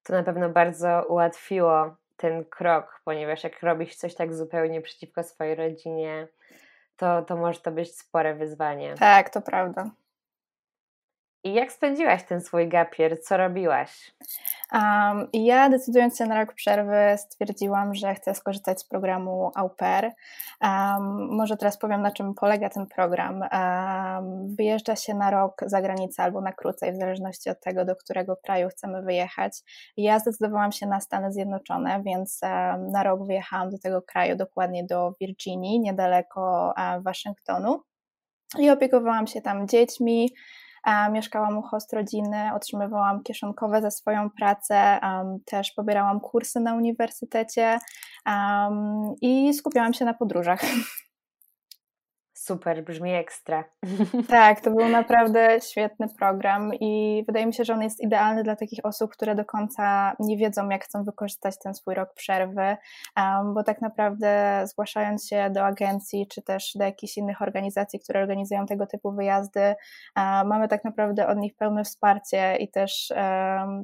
To 0.04 0.14
na 0.14 0.24
pewno 0.24 0.50
bardzo 0.50 1.06
ułatwiło 1.10 1.96
ten 2.18 2.46
krok, 2.46 3.02
ponieważ 3.06 3.44
jak 3.44 3.64
robisz 3.64 3.96
coś 3.96 4.16
tak 4.16 4.34
zupełnie 4.34 4.82
przeciwko 4.82 5.24
swojej 5.24 5.56
rodzinie, 5.56 6.28
to, 6.98 7.22
to 7.22 7.36
może 7.36 7.60
to 7.60 7.72
być 7.72 7.98
spore 7.98 8.36
wyzwanie. 8.36 8.96
Tak, 8.96 9.30
to 9.30 9.42
prawda. 9.42 9.90
I 11.46 11.54
jak 11.54 11.72
spędziłaś 11.72 12.24
ten 12.24 12.42
swój 12.42 12.70
gapier? 12.70 13.22
Co 13.22 13.38
robiłaś? 13.38 14.16
Um, 14.74 15.28
ja 15.34 15.70
decydując 15.70 16.18
się 16.18 16.26
na 16.26 16.40
rok 16.40 16.54
przerwy 16.54 17.16
stwierdziłam, 17.18 17.96
że 17.96 18.16
chcę 18.16 18.36
skorzystać 18.36 18.80
z 18.80 18.88
programu 18.88 19.52
Au 19.56 19.70
Pair. 19.70 20.12
Um, 20.62 21.28
może 21.32 21.58
teraz 21.58 21.78
powiem 21.78 22.02
na 22.02 22.12
czym 22.12 22.34
polega 22.34 22.70
ten 22.70 22.88
program. 22.88 23.42
Um, 23.42 24.56
wyjeżdża 24.56 24.96
się 24.96 25.14
na 25.14 25.32
rok 25.32 25.62
za 25.66 25.82
granicę 25.82 26.24
albo 26.24 26.42
na 26.42 26.54
krócej, 26.54 26.94
w 26.94 26.98
zależności 26.98 27.50
od 27.50 27.60
tego, 27.60 27.86
do 27.86 27.96
którego 27.96 28.38
kraju 28.38 28.68
chcemy 28.70 29.02
wyjechać. 29.02 29.54
Ja 29.98 30.20
zdecydowałam 30.20 30.72
się 30.72 30.86
na 30.86 31.00
Stany 31.00 31.34
Zjednoczone, 31.34 32.04
więc 32.06 32.42
na 32.92 33.04
rok 33.04 33.28
wyjechałam 33.28 33.70
do 33.70 33.80
tego 33.80 34.02
kraju, 34.02 34.36
dokładnie 34.36 34.84
do 34.86 35.14
Virginii, 35.22 35.80
niedaleko 35.80 36.74
Waszyngtonu. 37.02 37.84
I 38.60 38.70
opiekowałam 38.70 39.28
się 39.28 39.42
tam 39.42 39.68
dziećmi, 39.68 40.30
mieszkałam 41.12 41.58
u 41.58 41.62
host 41.62 41.94
rodziny, 41.94 42.54
otrzymywałam 42.56 43.24
kieszonkowe 43.24 43.82
za 43.82 43.92
swoją 43.92 44.30
pracę, 44.30 45.00
też 45.46 45.72
pobierałam 45.72 46.20
kursy 46.20 46.60
na 46.60 46.74
uniwersytecie 46.74 47.80
i 49.22 49.54
skupiałam 49.54 49.94
się 49.94 50.06
na 50.06 50.14
podróżach. 50.14 50.62
Super, 52.46 52.84
brzmi 52.84 53.14
ekstra. 53.14 53.64
Tak, 54.28 54.62
to 54.62 54.72
był 54.72 54.90
naprawdę 54.90 55.62
świetny 55.62 56.08
program 56.20 56.74
i 56.74 57.24
wydaje 57.28 57.46
mi 57.46 57.54
się, 57.54 57.64
że 57.64 57.74
on 57.74 57.82
jest 57.82 58.02
idealny 58.02 58.44
dla 58.44 58.56
takich 58.56 58.80
osób, 58.84 59.12
które 59.12 59.36
do 59.36 59.46
końca 59.46 60.16
nie 60.20 60.38
wiedzą, 60.38 60.70
jak 60.70 60.84
chcą 60.86 61.04
wykorzystać 61.04 61.56
ten 61.64 61.74
swój 61.74 61.96
rok 61.96 62.14
przerwy, 62.14 62.78
bo 63.54 63.64
tak 63.64 63.82
naprawdę 63.82 64.64
zgłaszając 64.68 65.28
się 65.28 65.50
do 65.50 65.66
agencji 65.66 66.28
czy 66.28 66.42
też 66.42 66.72
do 66.76 66.84
jakichś 66.84 67.18
innych 67.18 67.42
organizacji, 67.42 68.00
które 68.00 68.22
organizują 68.22 68.66
tego 68.66 68.88
typu 68.88 69.12
wyjazdy, 69.12 69.76
mamy 70.46 70.68
tak 70.68 70.84
naprawdę 70.84 71.28
od 71.28 71.38
nich 71.38 71.56
pełne 71.56 71.84
wsparcie 71.84 72.56
i 72.56 72.72
też 72.72 73.14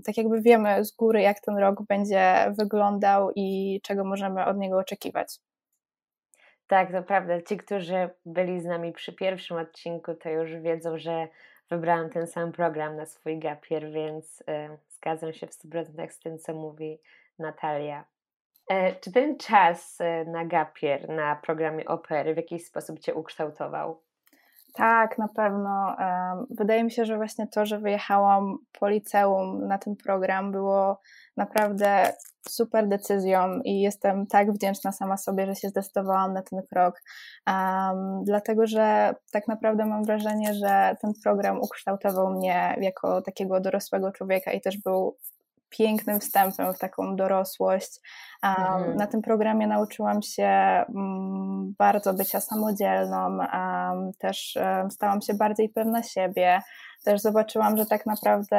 tak 0.06 0.18
jakby 0.18 0.42
wiemy 0.42 0.86
z 0.86 0.96
góry, 0.96 1.22
jak 1.22 1.39
ten 1.39 1.58
rok 1.58 1.84
będzie 1.88 2.54
wyglądał 2.58 3.32
i 3.36 3.80
czego 3.84 4.06
możemy 4.06 4.46
od 4.46 4.58
niego 4.58 4.78
oczekiwać. 4.78 5.39
Tak, 6.69 6.91
to 6.91 7.03
prawda. 7.03 7.41
Ci, 7.41 7.57
którzy 7.57 8.09
byli 8.25 8.61
z 8.61 8.65
nami 8.65 8.93
przy 8.93 9.13
pierwszym 9.13 9.57
odcinku, 9.57 10.13
to 10.13 10.29
już 10.29 10.55
wiedzą, 10.55 10.97
że 10.97 11.27
wybrałam 11.69 12.09
ten 12.09 12.27
sam 12.27 12.51
program 12.51 12.95
na 12.95 13.05
swój 13.05 13.39
gapier, 13.39 13.91
więc 13.91 14.41
y, 14.41 14.43
zgadzam 14.89 15.33
się 15.33 15.47
w 15.47 15.51
100% 15.51 16.09
z 16.09 16.19
tym, 16.19 16.39
co 16.39 16.53
mówi 16.53 16.99
Natalia. 17.39 18.05
E, 18.69 18.95
czy 18.95 19.11
ten 19.11 19.38
czas 19.38 20.01
y, 20.01 20.25
na 20.27 20.45
gapier, 20.45 21.09
na 21.09 21.35
programie 21.35 21.85
opery 21.85 22.33
w 22.33 22.38
jakiś 22.38 22.65
sposób 22.65 22.99
Cię 22.99 23.13
ukształtował? 23.13 24.01
Tak, 24.73 25.17
na 25.17 25.27
pewno. 25.27 25.95
Wydaje 26.49 26.83
mi 26.83 26.91
się, 26.91 27.05
że 27.05 27.17
właśnie 27.17 27.47
to, 27.47 27.65
że 27.65 27.79
wyjechałam 27.79 28.57
po 28.79 28.89
liceum 28.89 29.67
na 29.67 29.77
ten 29.77 29.95
program 29.95 30.51
było 30.51 31.01
naprawdę 31.38 32.13
super 32.49 32.88
decyzją 32.88 33.59
i 33.63 33.81
jestem 33.81 34.27
tak 34.27 34.51
wdzięczna 34.51 34.91
sama 34.91 35.17
sobie, 35.17 35.45
że 35.45 35.55
się 35.55 35.69
zdecydowałam 35.69 36.33
na 36.33 36.41
ten 36.41 36.61
krok, 36.69 37.01
um, 37.47 38.23
dlatego 38.23 38.67
że 38.67 39.15
tak 39.31 39.47
naprawdę 39.47 39.85
mam 39.85 40.03
wrażenie, 40.03 40.53
że 40.53 40.95
ten 41.01 41.11
program 41.23 41.61
ukształtował 41.61 42.29
mnie 42.29 42.75
jako 42.81 43.21
takiego 43.21 43.59
dorosłego 43.59 44.11
człowieka 44.11 44.51
i 44.51 44.61
też 44.61 44.77
był 44.77 45.17
pięknym 45.69 46.19
wstępem 46.19 46.73
w 46.73 46.79
taką 46.79 47.15
dorosłość. 47.15 47.99
Mhm. 48.43 48.95
Na 48.95 49.07
tym 49.07 49.21
programie 49.21 49.67
nauczyłam 49.67 50.21
się 50.21 50.49
um, 50.95 51.73
bardzo 51.77 52.13
bycia 52.13 52.39
samodzielną, 52.39 53.38
też 54.17 54.57
stałam 54.89 55.21
się 55.21 55.33
bardziej 55.33 55.69
pewna 55.69 56.03
siebie. 56.03 56.61
Też 57.03 57.22
zobaczyłam, 57.22 57.77
że 57.77 57.86
tak 57.86 58.06
naprawdę 58.06 58.58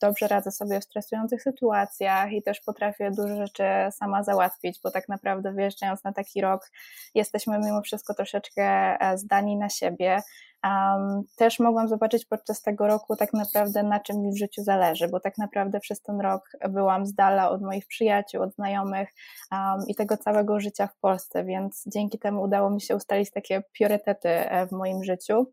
dobrze 0.00 0.28
radzę 0.28 0.50
sobie 0.50 0.80
w 0.80 0.84
stresujących 0.84 1.42
sytuacjach 1.42 2.32
i 2.32 2.42
też 2.42 2.60
potrafię 2.60 3.10
dużo 3.10 3.36
rzeczy 3.36 3.64
sama 3.90 4.22
załatwić, 4.22 4.80
bo 4.84 4.90
tak 4.90 5.08
naprawdę 5.08 5.52
wyjeżdżając 5.52 6.04
na 6.04 6.12
taki 6.12 6.40
rok, 6.40 6.70
jesteśmy 7.14 7.58
mimo 7.58 7.82
wszystko 7.82 8.14
troszeczkę 8.14 8.62
e, 9.00 9.18
zdani 9.18 9.56
na 9.56 9.68
siebie. 9.68 10.22
Um, 10.64 11.22
też 11.36 11.58
mogłam 11.58 11.88
zobaczyć 11.88 12.24
podczas 12.24 12.62
tego 12.62 12.86
roku 12.86 13.16
tak 13.16 13.32
naprawdę 13.32 13.82
na 13.82 14.00
czym 14.00 14.22
mi 14.22 14.32
w 14.32 14.38
życiu 14.38 14.62
zależy, 14.62 15.08
bo 15.08 15.20
tak 15.20 15.38
naprawdę 15.38 15.80
przez 15.80 16.02
ten 16.02 16.20
rok 16.20 16.50
byłam 16.68 17.06
z 17.06 17.14
dala 17.14 17.50
od 17.50 17.62
moich 17.62 17.86
przyjaciół, 17.86 18.42
od 18.42 18.54
znajomych 18.54 19.08
um, 19.52 19.60
i 19.88 19.94
tego 19.94 20.16
całego 20.16 20.60
życia 20.60 20.86
w 20.86 20.96
Polsce, 20.96 21.44
więc 21.44 21.84
dzięki 21.86 22.18
temu 22.18 22.42
udało 22.42 22.70
mi 22.70 22.80
się 22.80 22.96
ustalić 22.96 23.30
takie 23.30 23.62
priorytety 23.72 24.28
e, 24.28 24.66
w 24.66 24.72
moim 24.72 25.04
życiu. 25.04 25.46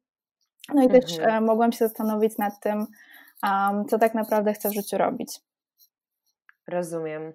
No 0.73 0.81
i 0.81 0.85
mhm. 0.85 1.01
też 1.01 1.19
e, 1.19 1.41
mogłam 1.41 1.71
się 1.71 1.77
zastanowić 1.77 2.37
nad 2.37 2.59
tym, 2.59 2.87
um, 3.43 3.85
co 3.85 3.99
tak 3.99 4.13
naprawdę 4.13 4.53
chcę 4.53 4.69
w 4.69 4.73
życiu 4.73 4.97
robić. 4.97 5.39
Rozumiem. 6.67 7.33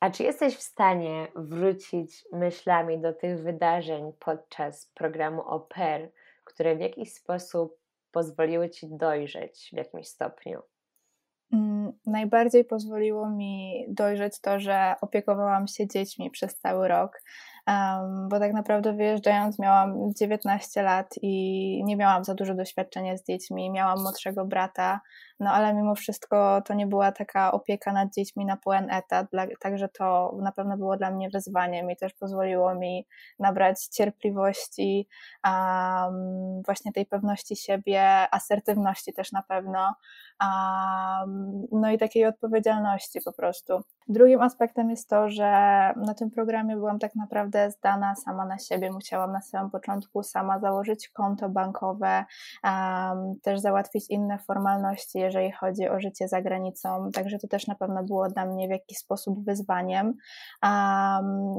A 0.00 0.10
czy 0.10 0.22
jesteś 0.22 0.56
w 0.56 0.62
stanie 0.62 1.26
wrócić 1.36 2.24
myślami 2.32 3.00
do 3.00 3.12
tych 3.12 3.42
wydarzeń 3.42 4.12
podczas 4.20 4.86
programu 4.94 5.42
OPER, 5.42 6.10
które 6.44 6.76
w 6.76 6.80
jakiś 6.80 7.12
sposób 7.12 7.78
pozwoliły 8.12 8.70
ci 8.70 8.86
dojrzeć 8.90 9.70
w 9.72 9.76
jakimś 9.76 10.08
stopniu? 10.08 10.62
Mm, 11.52 11.92
najbardziej 12.06 12.64
pozwoliło 12.64 13.30
mi 13.30 13.84
dojrzeć 13.88 14.40
to, 14.40 14.60
że 14.60 14.94
opiekowałam 15.00 15.66
się 15.66 15.86
dziećmi 15.86 16.30
przez 16.30 16.58
cały 16.58 16.88
rok, 16.88 17.22
bo 18.28 18.38
tak 18.38 18.52
naprawdę 18.52 18.92
wyjeżdżając 18.92 19.58
miałam 19.58 20.14
19 20.18 20.82
lat 20.82 21.14
i 21.22 21.82
nie 21.84 21.96
miałam 21.96 22.24
za 22.24 22.34
dużo 22.34 22.54
doświadczenia 22.54 23.16
z 23.16 23.24
dziećmi. 23.24 23.70
Miałam 23.70 24.02
młodszego 24.02 24.44
brata, 24.44 25.00
no 25.40 25.50
ale 25.50 25.74
mimo 25.74 25.94
wszystko 25.94 26.62
to 26.62 26.74
nie 26.74 26.86
była 26.86 27.12
taka 27.12 27.52
opieka 27.52 27.92
nad 27.92 28.14
dziećmi 28.14 28.46
na 28.46 28.56
pełen 28.56 28.90
etat, 28.90 29.26
także 29.60 29.88
to 29.88 30.36
na 30.42 30.52
pewno 30.52 30.76
było 30.76 30.96
dla 30.96 31.10
mnie 31.10 31.28
wyzwaniem 31.30 31.90
i 31.90 31.96
też 31.96 32.14
pozwoliło 32.14 32.74
mi 32.74 33.06
nabrać 33.38 33.86
cierpliwości, 33.86 35.08
um, 35.44 36.62
właśnie 36.62 36.92
tej 36.92 37.06
pewności 37.06 37.56
siebie, 37.56 38.34
asertywności 38.34 39.12
też 39.12 39.32
na 39.32 39.42
pewno, 39.42 39.94
no 41.72 41.90
i 41.90 41.98
takiej 41.98 42.26
odpowiedzialności 42.26 43.20
po 43.24 43.32
prostu. 43.32 43.80
Drugim 44.08 44.42
aspektem 44.42 44.90
jest 44.90 45.08
to, 45.08 45.30
że 45.30 45.50
na 45.96 46.14
tym 46.18 46.30
programie 46.30 46.76
byłam 46.76 46.98
tak 46.98 47.14
naprawdę 47.14 47.70
zdana 47.70 48.14
sama 48.14 48.44
na 48.46 48.58
siebie. 48.58 48.90
Musiałam 48.92 49.32
na 49.32 49.40
samym 49.40 49.70
początku 49.70 50.22
sama 50.22 50.60
założyć 50.60 51.08
konto 51.08 51.48
bankowe, 51.48 52.24
też 53.42 53.60
załatwić 53.60 54.10
inne 54.10 54.38
formalności, 54.38 55.18
jeżeli 55.18 55.52
chodzi 55.52 55.88
o 55.88 56.00
życie 56.00 56.28
za 56.28 56.42
granicą. 56.42 57.10
Także 57.14 57.38
to 57.38 57.48
też 57.48 57.66
na 57.66 57.74
pewno 57.74 58.04
było 58.04 58.28
dla 58.28 58.46
mnie 58.46 58.68
w 58.68 58.70
jakiś 58.70 58.98
sposób 58.98 59.44
wyzwaniem. 59.44 60.14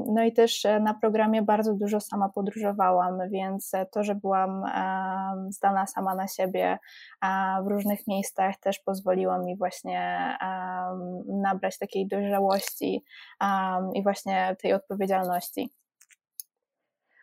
No 0.06 0.22
i 0.24 0.32
też 0.32 0.66
na 0.80 0.94
programie 0.94 1.42
bardzo 1.42 1.74
dużo 1.74 2.00
sama 2.00 2.28
podróżowałam, 2.28 3.18
więc 3.30 3.72
to, 3.92 4.04
że 4.04 4.14
byłam 4.14 4.64
zdana 5.48 5.86
sama 5.86 6.14
na 6.14 6.28
siebie 6.28 6.78
w 7.64 7.66
różnych 7.66 8.06
miejscach, 8.06 8.54
też 8.66 8.78
pozwoliło 8.78 9.38
mi 9.38 9.56
właśnie 9.56 10.36
nabrać 11.28 11.78
takiej 11.78 12.08
dojrzałości 12.08 13.04
um, 13.40 13.94
i 13.94 14.02
właśnie 14.02 14.56
tej 14.62 14.72
odpowiedzialności. 14.72 15.70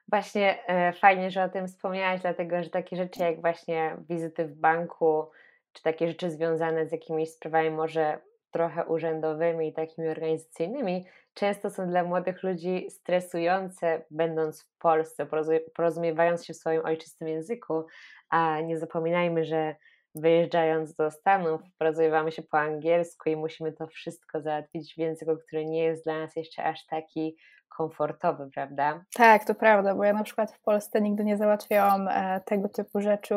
Właśnie 0.07 0.67
e, 0.67 0.93
fajnie, 0.93 1.31
że 1.31 1.43
o 1.43 1.49
tym 1.49 1.67
wspomniałaś, 1.67 2.21
dlatego 2.21 2.63
że 2.63 2.69
takie 2.69 2.95
rzeczy 2.95 3.23
jak 3.23 3.41
właśnie 3.41 3.97
wizyty 4.09 4.45
w 4.45 4.55
banku, 4.55 5.29
czy 5.73 5.83
takie 5.83 6.07
rzeczy 6.07 6.31
związane 6.31 6.87
z 6.87 6.91
jakimiś 6.91 7.29
sprawami 7.29 7.71
może 7.71 8.19
trochę 8.51 8.85
urzędowymi 8.85 9.67
i 9.67 9.73
takimi 9.73 10.07
organizacyjnymi, 10.07 11.05
często 11.33 11.69
są 11.69 11.87
dla 11.87 12.03
młodych 12.03 12.43
ludzi 12.43 12.87
stresujące, 12.89 14.05
będąc 14.11 14.63
w 14.63 14.77
Polsce, 14.77 15.27
porozumiewając 15.75 16.45
się 16.45 16.53
w 16.53 16.57
swoim 16.57 16.85
ojczystym 16.85 17.27
języku, 17.27 17.85
a 18.29 18.61
nie 18.61 18.77
zapominajmy, 18.77 19.45
że 19.45 19.75
wyjeżdżając 20.15 20.95
do 20.95 21.11
Stanów, 21.11 21.61
porozumiewamy 21.79 22.31
się 22.31 22.41
po 22.41 22.59
angielsku 22.59 23.29
i 23.29 23.35
musimy 23.35 23.73
to 23.73 23.87
wszystko 23.87 24.41
załatwić 24.41 24.93
w 24.95 24.97
języku, 24.97 25.31
który 25.47 25.65
nie 25.65 25.83
jest 25.83 26.03
dla 26.03 26.19
nas 26.19 26.35
jeszcze 26.35 26.63
aż 26.63 26.85
taki 26.85 27.35
komfortowy, 27.77 28.49
prawda? 28.53 29.05
Tak, 29.15 29.45
to 29.45 29.55
prawda, 29.55 29.95
bo 29.95 30.03
ja 30.03 30.13
na 30.13 30.23
przykład 30.23 30.51
w 30.51 30.61
Polsce 30.61 31.01
nigdy 31.01 31.23
nie 31.23 31.37
załatwiałam 31.37 32.07
e, 32.07 32.41
tego 32.45 32.69
typu 32.69 33.01
rzeczy, 33.01 33.35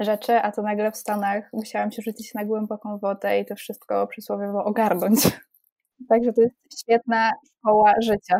rzeczy, 0.00 0.32
a 0.32 0.52
to 0.52 0.62
nagle 0.62 0.92
w 0.92 0.96
Stanach 0.96 1.50
musiałam 1.52 1.90
się 1.90 2.02
rzucić 2.02 2.34
na 2.34 2.44
głęboką 2.44 2.98
wodę 2.98 3.40
i 3.40 3.44
to 3.44 3.54
wszystko 3.56 4.06
przysłowiowo 4.06 4.64
ogarnąć. 4.64 5.18
Także 6.10 6.32
to 6.32 6.40
jest 6.40 6.80
świetna 6.80 7.30
szkoła 7.46 7.94
życia. 8.02 8.38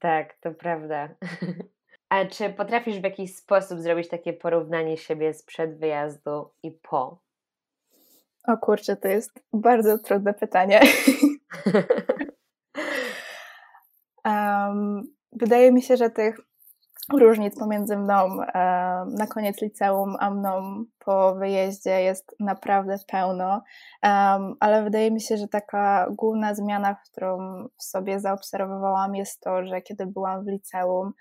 Tak, 0.00 0.34
to 0.40 0.54
prawda. 0.54 1.08
A 2.12 2.26
czy 2.26 2.50
potrafisz 2.50 3.00
w 3.00 3.04
jakiś 3.04 3.36
sposób 3.36 3.80
zrobić 3.80 4.08
takie 4.08 4.32
porównanie 4.32 4.96
siebie 4.96 5.34
sprzed 5.34 5.78
wyjazdu 5.78 6.50
i 6.62 6.70
po? 6.70 7.18
O 8.46 8.56
kurczę, 8.56 8.96
to 8.96 9.08
jest 9.08 9.44
bardzo 9.52 9.98
trudne 9.98 10.34
pytanie. 10.34 10.80
um, 14.24 15.02
wydaje 15.32 15.72
mi 15.72 15.82
się, 15.82 15.96
że 15.96 16.10
tych 16.10 16.40
różnic 17.12 17.58
pomiędzy 17.58 17.96
mną 17.96 18.36
na 19.06 19.26
koniec 19.30 19.62
liceum, 19.62 20.16
a 20.20 20.30
mną 20.30 20.84
po 20.98 21.34
wyjeździe 21.34 22.02
jest 22.02 22.34
naprawdę 22.40 22.96
pełno, 23.06 23.62
ale 24.60 24.82
wydaje 24.84 25.10
mi 25.10 25.20
się, 25.20 25.36
że 25.36 25.48
taka 25.48 26.06
główna 26.10 26.54
zmiana, 26.54 26.94
którą 26.94 27.38
w 27.78 27.82
sobie 27.82 28.20
zaobserwowałam, 28.20 29.14
jest 29.14 29.40
to, 29.40 29.66
że 29.66 29.82
kiedy 29.82 30.06
byłam 30.06 30.44
w 30.44 30.48
liceum, 30.48 31.12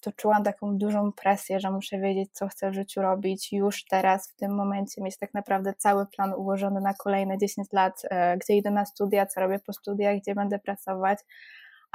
to 0.00 0.12
czułam 0.16 0.44
taką 0.44 0.78
dużą 0.78 1.12
presję, 1.12 1.60
że 1.60 1.70
muszę 1.70 1.98
wiedzieć, 1.98 2.30
co 2.32 2.48
chcę 2.48 2.70
w 2.70 2.74
życiu 2.74 3.02
robić 3.02 3.52
już 3.52 3.84
teraz, 3.84 4.30
w 4.30 4.36
tym 4.36 4.54
momencie, 4.54 5.02
mieć 5.02 5.18
tak 5.18 5.34
naprawdę 5.34 5.74
cały 5.74 6.06
plan 6.06 6.34
ułożony 6.34 6.80
na 6.80 6.94
kolejne 6.94 7.38
10 7.38 7.68
lat, 7.72 8.02
e, 8.10 8.36
gdzie 8.38 8.56
idę 8.56 8.70
na 8.70 8.84
studia, 8.84 9.26
co 9.26 9.40
robię 9.40 9.58
po 9.66 9.72
studiach, 9.72 10.16
gdzie 10.16 10.34
będę 10.34 10.58
pracować. 10.58 11.18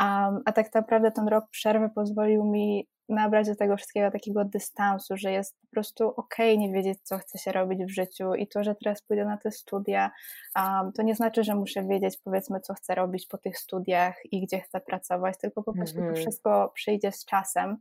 Um, 0.01 0.41
a 0.45 0.51
tak 0.51 0.73
naprawdę 0.73 1.11
ten 1.11 1.27
rok 1.27 1.45
przerwy 1.51 1.89
pozwolił 1.89 2.45
mi 2.45 2.87
nabrać 3.09 3.47
do 3.47 3.55
tego 3.55 3.77
wszystkiego 3.77 4.11
takiego 4.11 4.45
dystansu, 4.45 5.17
że 5.17 5.31
jest 5.31 5.61
po 5.61 5.67
prostu 5.71 6.07
okej 6.07 6.55
okay 6.55 6.57
nie 6.57 6.73
wiedzieć, 6.73 6.99
co 7.03 7.17
chce 7.17 7.37
się 7.37 7.51
robić 7.51 7.83
w 7.85 7.95
życiu 7.95 8.33
i 8.33 8.47
to, 8.47 8.63
że 8.63 8.75
teraz 8.75 9.01
pójdę 9.01 9.25
na 9.25 9.37
te 9.37 9.51
studia, 9.51 10.11
um, 10.55 10.91
to 10.93 11.03
nie 11.03 11.15
znaczy, 11.15 11.43
że 11.43 11.55
muszę 11.55 11.83
wiedzieć 11.83 12.17
powiedzmy, 12.23 12.59
co 12.59 12.73
chcę 12.73 12.95
robić 12.95 13.27
po 13.27 13.37
tych 13.37 13.57
studiach 13.57 14.15
i 14.31 14.41
gdzie 14.41 14.59
chcę 14.59 14.81
pracować, 14.81 15.37
tylko 15.37 15.63
po 15.63 15.73
prostu 15.73 15.99
mm 15.99 16.11
-hmm. 16.11 16.15
to 16.15 16.21
wszystko 16.21 16.71
przyjdzie 16.75 17.11
z 17.11 17.25
czasem. 17.25 17.77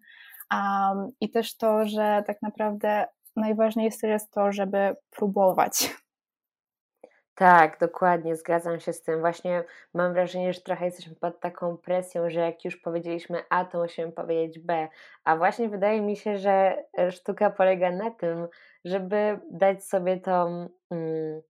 Um, 0.52 1.10
I 1.20 1.30
też 1.30 1.56
to, 1.56 1.86
że 1.86 2.22
tak 2.26 2.42
naprawdę 2.42 3.06
najważniejsze 3.36 4.08
jest 4.08 4.30
to, 4.30 4.52
żeby 4.52 4.96
próbować. 5.10 5.94
Tak, 7.34 7.78
dokładnie, 7.80 8.36
zgadzam 8.36 8.80
się 8.80 8.92
z 8.92 9.02
tym. 9.02 9.20
Właśnie 9.20 9.64
mam 9.94 10.12
wrażenie, 10.12 10.52
że 10.52 10.60
trochę 10.60 10.84
jesteśmy 10.84 11.14
pod 11.14 11.40
taką 11.40 11.76
presją, 11.76 12.30
że 12.30 12.40
jak 12.40 12.64
już 12.64 12.76
powiedzieliśmy 12.76 13.42
A, 13.50 13.64
to 13.64 13.78
musimy 13.78 14.12
powiedzieć 14.12 14.58
B. 14.58 14.88
A 15.24 15.36
właśnie 15.36 15.68
wydaje 15.68 16.02
mi 16.02 16.16
się, 16.16 16.38
że 16.38 16.84
e, 16.98 17.12
sztuka 17.12 17.50
polega 17.50 17.90
na 17.90 18.10
tym, 18.10 18.48
żeby 18.84 19.40
dać 19.50 19.84
sobie 19.84 20.20
tą 20.20 20.68
mm, 20.90 21.42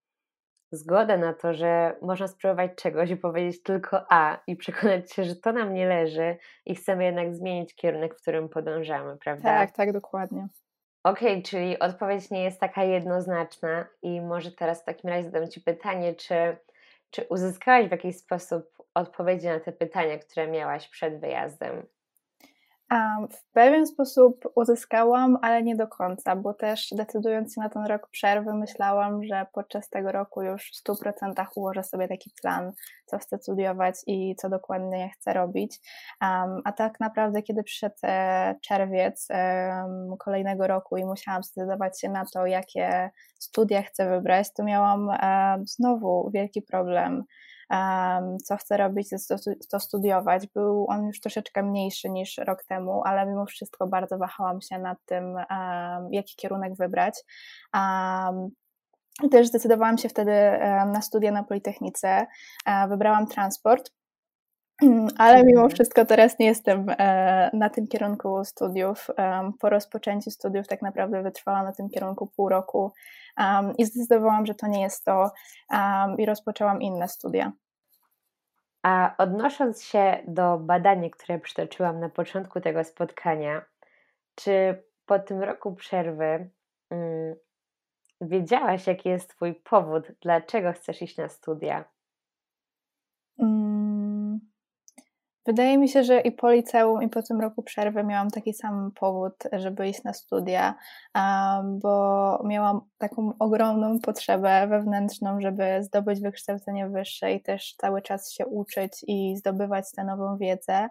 zgodę 0.72 1.18
na 1.18 1.32
to, 1.32 1.54
że 1.54 1.96
można 2.02 2.28
spróbować 2.28 2.70
czegoś 2.76 3.10
i 3.10 3.16
powiedzieć 3.16 3.62
tylko 3.62 4.04
A 4.10 4.38
i 4.46 4.56
przekonać 4.56 5.12
się, 5.12 5.24
że 5.24 5.36
to 5.36 5.52
nam 5.52 5.74
nie 5.74 5.88
leży 5.88 6.36
i 6.66 6.74
chcemy 6.74 7.04
jednak 7.04 7.34
zmienić 7.34 7.74
kierunek, 7.74 8.14
w 8.14 8.22
którym 8.22 8.48
podążamy, 8.48 9.16
prawda? 9.16 9.42
Tak, 9.42 9.72
tak, 9.72 9.92
dokładnie. 9.92 10.48
Okej, 11.04 11.32
okay, 11.32 11.42
czyli 11.42 11.78
odpowiedź 11.78 12.30
nie 12.30 12.44
jest 12.44 12.60
taka 12.60 12.84
jednoznaczna 12.84 13.86
i 14.02 14.20
może 14.20 14.52
teraz 14.52 14.82
w 14.82 14.84
takim 14.84 15.10
razie 15.10 15.30
zadam 15.30 15.50
Ci 15.50 15.60
pytanie, 15.60 16.14
czy, 16.14 16.56
czy 17.10 17.26
uzyskałaś 17.28 17.88
w 17.88 17.90
jakiś 17.90 18.16
sposób 18.16 18.82
odpowiedzi 18.94 19.46
na 19.46 19.60
te 19.60 19.72
pytania, 19.72 20.18
które 20.18 20.48
miałaś 20.48 20.88
przed 20.88 21.20
wyjazdem? 21.20 21.86
W 23.30 23.52
pewien 23.52 23.86
sposób 23.86 24.44
uzyskałam, 24.54 25.38
ale 25.42 25.62
nie 25.62 25.76
do 25.76 25.88
końca, 25.88 26.36
bo 26.36 26.54
też 26.54 26.88
decydując 26.92 27.54
się 27.54 27.60
na 27.60 27.68
ten 27.68 27.86
rok 27.86 28.08
przerwy, 28.10 28.54
myślałam, 28.54 29.24
że 29.24 29.46
podczas 29.52 29.88
tego 29.88 30.12
roku 30.12 30.42
już 30.42 30.70
w 30.70 30.90
100% 30.90 31.46
ułożę 31.54 31.82
sobie 31.82 32.08
taki 32.08 32.30
plan, 32.42 32.72
co 33.06 33.18
chcę 33.18 33.38
studiować 33.38 33.94
i 34.06 34.36
co 34.36 34.48
dokładnie 34.48 35.10
chcę 35.10 35.32
robić. 35.32 35.80
A 36.64 36.72
tak 36.76 37.00
naprawdę, 37.00 37.42
kiedy 37.42 37.62
przyszedł 37.62 37.94
e, 38.04 38.54
czerwiec 38.62 39.28
kolejnego 40.18 40.66
roku 40.66 40.96
i 40.96 41.04
musiałam 41.04 41.42
zdecydować 41.42 42.00
się 42.00 42.08
na 42.08 42.24
to, 42.34 42.46
jakie 42.46 43.10
studia 43.38 43.82
chcę 43.82 44.10
wybrać, 44.10 44.52
to 44.56 44.64
miałam 44.64 45.10
znowu 45.66 46.30
wielki 46.34 46.62
problem 46.62 47.24
co 48.44 48.56
chcę 48.56 48.76
robić, 48.76 49.08
to 49.70 49.80
studiować. 49.80 50.46
Był 50.46 50.86
on 50.88 51.06
już 51.06 51.20
troszeczkę 51.20 51.62
mniejszy 51.62 52.10
niż 52.10 52.38
rok 52.38 52.64
temu, 52.64 53.02
ale 53.04 53.26
mimo 53.26 53.46
wszystko 53.46 53.86
bardzo 53.86 54.18
wahałam 54.18 54.60
się 54.60 54.78
nad 54.78 54.98
tym, 55.06 55.36
jaki 56.10 56.36
kierunek 56.36 56.76
wybrać. 56.76 57.24
Też 59.30 59.48
zdecydowałam 59.48 59.98
się 59.98 60.08
wtedy 60.08 60.32
na 60.92 61.02
studia 61.02 61.32
na 61.32 61.42
Politechnice. 61.42 62.26
Wybrałam 62.88 63.26
transport. 63.26 63.90
Ale 65.18 65.44
mimo 65.44 65.68
wszystko 65.68 66.04
teraz 66.04 66.38
nie 66.38 66.46
jestem 66.46 66.86
e, 66.88 67.50
na 67.52 67.70
tym 67.70 67.86
kierunku 67.86 68.44
studiów. 68.44 69.10
Po 69.60 69.68
rozpoczęciu 69.70 70.30
studiów 70.30 70.66
tak 70.68 70.82
naprawdę 70.82 71.22
wytrwałam 71.22 71.64
na 71.64 71.72
tym 71.72 71.88
kierunku 71.88 72.26
pół 72.36 72.48
roku 72.48 72.92
i 73.78 73.84
zdecydowałam, 73.84 74.46
że 74.46 74.54
to 74.54 74.66
nie 74.66 74.82
jest 74.82 75.04
to 75.04 75.30
i 76.18 76.26
rozpoczęłam 76.26 76.82
inne 76.82 77.08
studia. 77.08 77.52
A 78.84 79.14
odnosząc 79.18 79.84
się 79.84 80.18
do 80.28 80.58
badania, 80.58 81.10
które 81.10 81.38
przytoczyłam 81.38 82.00
na 82.00 82.08
początku 82.08 82.60
tego 82.60 82.84
spotkania, 82.84 83.64
czy 84.34 84.82
po 85.06 85.18
tym 85.18 85.42
roku 85.42 85.74
przerwy 85.74 86.50
mm, 86.90 87.36
wiedziałaś, 88.20 88.86
jaki 88.86 89.08
jest 89.08 89.30
Twój 89.30 89.54
powód, 89.54 90.12
dlaczego 90.20 90.72
chcesz 90.72 91.02
iść 91.02 91.16
na 91.16 91.28
studia? 91.28 91.84
Wydaje 95.46 95.78
mi 95.78 95.88
się, 95.88 96.04
że 96.04 96.20
i 96.20 96.32
po 96.32 96.50
liceum, 96.50 97.02
i 97.02 97.08
po 97.08 97.22
tym 97.22 97.40
roku 97.40 97.62
przerwy 97.62 98.04
miałam 98.04 98.30
taki 98.30 98.54
sam 98.54 98.92
powód, 98.94 99.34
żeby 99.52 99.88
iść 99.88 100.04
na 100.04 100.12
studia, 100.12 100.74
bo 101.64 102.42
miałam 102.44 102.80
taką 102.98 103.32
ogromną 103.38 103.98
potrzebę 104.00 104.66
wewnętrzną, 104.66 105.40
żeby 105.40 105.82
zdobyć 105.82 106.20
wykształcenie 106.20 106.88
wyższe 106.88 107.32
i 107.32 107.42
też 107.42 107.74
cały 107.74 108.02
czas 108.02 108.32
się 108.32 108.46
uczyć 108.46 108.92
i 109.06 109.36
zdobywać 109.36 109.92
tę 109.92 110.04
nową 110.04 110.36
wiedzę. 110.36 110.88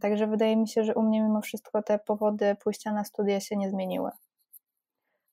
Także 0.00 0.26
wydaje 0.26 0.56
mi 0.56 0.68
się, 0.68 0.84
że 0.84 0.94
u 0.94 1.02
mnie 1.02 1.22
mimo 1.22 1.40
wszystko 1.40 1.82
te 1.82 1.98
powody 1.98 2.56
pójścia 2.64 2.92
na 2.92 3.04
studia 3.04 3.40
się 3.40 3.56
nie 3.56 3.70
zmieniły. 3.70 4.10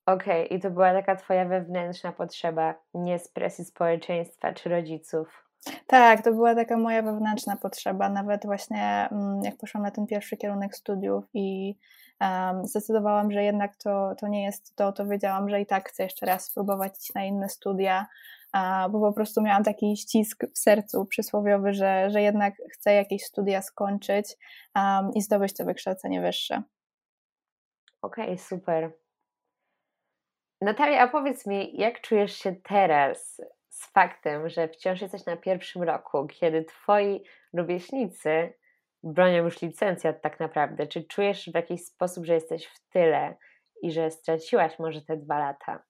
Okej, 0.05 0.45
okay, 0.45 0.57
i 0.57 0.61
to 0.61 0.71
była 0.71 0.93
taka 0.93 1.15
Twoja 1.15 1.45
wewnętrzna 1.45 2.11
potrzeba, 2.11 2.75
nie 2.93 3.19
z 3.19 3.27
presji 3.27 3.65
społeczeństwa 3.65 4.53
czy 4.53 4.69
rodziców. 4.69 5.42
Tak, 5.87 6.23
to 6.23 6.31
była 6.31 6.55
taka 6.55 6.77
moja 6.77 7.01
wewnętrzna 7.01 7.57
potrzeba, 7.57 8.09
nawet 8.09 8.45
właśnie 8.45 9.07
mm, 9.11 9.43
jak 9.43 9.57
poszłam 9.57 9.83
na 9.83 9.91
ten 9.91 10.07
pierwszy 10.07 10.37
kierunek 10.37 10.75
studiów 10.75 11.25
i 11.33 11.77
um, 12.21 12.67
zdecydowałam, 12.67 13.31
że 13.31 13.43
jednak 13.43 13.75
to, 13.75 14.15
to 14.19 14.27
nie 14.27 14.43
jest 14.43 14.75
to, 14.75 14.91
to 14.91 15.07
wiedziałam, 15.07 15.49
że 15.49 15.61
i 15.61 15.65
tak 15.65 15.89
chcę 15.89 16.03
jeszcze 16.03 16.25
raz 16.25 16.45
spróbować 16.45 16.93
na 17.15 17.25
inne 17.25 17.49
studia, 17.49 18.07
uh, 18.53 18.91
bo 18.91 18.99
po 18.99 19.13
prostu 19.13 19.41
miałam 19.41 19.63
taki 19.63 19.97
ścisk 19.97 20.43
w 20.53 20.59
sercu 20.59 21.05
przysłowiowy, 21.05 21.73
że, 21.73 22.09
że 22.09 22.21
jednak 22.21 22.53
chcę 22.73 22.93
jakieś 22.93 23.23
studia 23.23 23.61
skończyć 23.61 24.35
um, 24.75 25.11
i 25.13 25.21
zdobyć 25.21 25.53
to 25.53 25.65
wykształcenie 25.65 26.21
wyższe. 26.21 26.63
Okej, 28.01 28.25
okay, 28.25 28.37
super. 28.37 28.91
Natalia, 30.61 31.01
a 31.01 31.07
powiedz 31.07 31.45
mi, 31.45 31.77
jak 31.77 32.01
czujesz 32.01 32.33
się 32.33 32.55
teraz 32.63 33.41
z 33.73 33.91
faktem, 33.91 34.49
że 34.49 34.67
wciąż 34.67 35.01
jesteś 35.01 35.25
na 35.25 35.37
pierwszym 35.37 35.83
roku, 35.83 36.27
kiedy 36.27 36.63
twoi 36.63 37.23
rówieśnicy 37.53 38.53
bronią 39.03 39.43
już 39.43 39.61
licencjat 39.61 40.21
tak 40.21 40.39
naprawdę? 40.39 40.87
Czy 40.87 41.03
czujesz 41.03 41.49
w 41.51 41.55
jakiś 41.55 41.85
sposób, 41.85 42.25
że 42.25 42.33
jesteś 42.33 42.65
w 42.65 42.89
tyle 42.89 43.35
i 43.81 43.91
że 43.91 44.11
straciłaś 44.11 44.79
może 44.79 45.01
te 45.01 45.17
dwa 45.17 45.39
lata? 45.39 45.83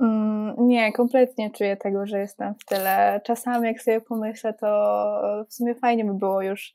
Mm, 0.00 0.54
nie, 0.58 0.92
kompletnie 0.92 1.50
czuję 1.50 1.76
tego, 1.76 2.06
że 2.06 2.18
jestem 2.18 2.54
w 2.54 2.64
tyle. 2.64 3.20
Czasami, 3.24 3.66
jak 3.66 3.82
sobie 3.82 4.00
pomyślę, 4.00 4.54
to 4.54 4.66
w 5.48 5.54
sumie 5.54 5.74
fajnie 5.74 6.04
by 6.04 6.14
było 6.14 6.42
już 6.42 6.74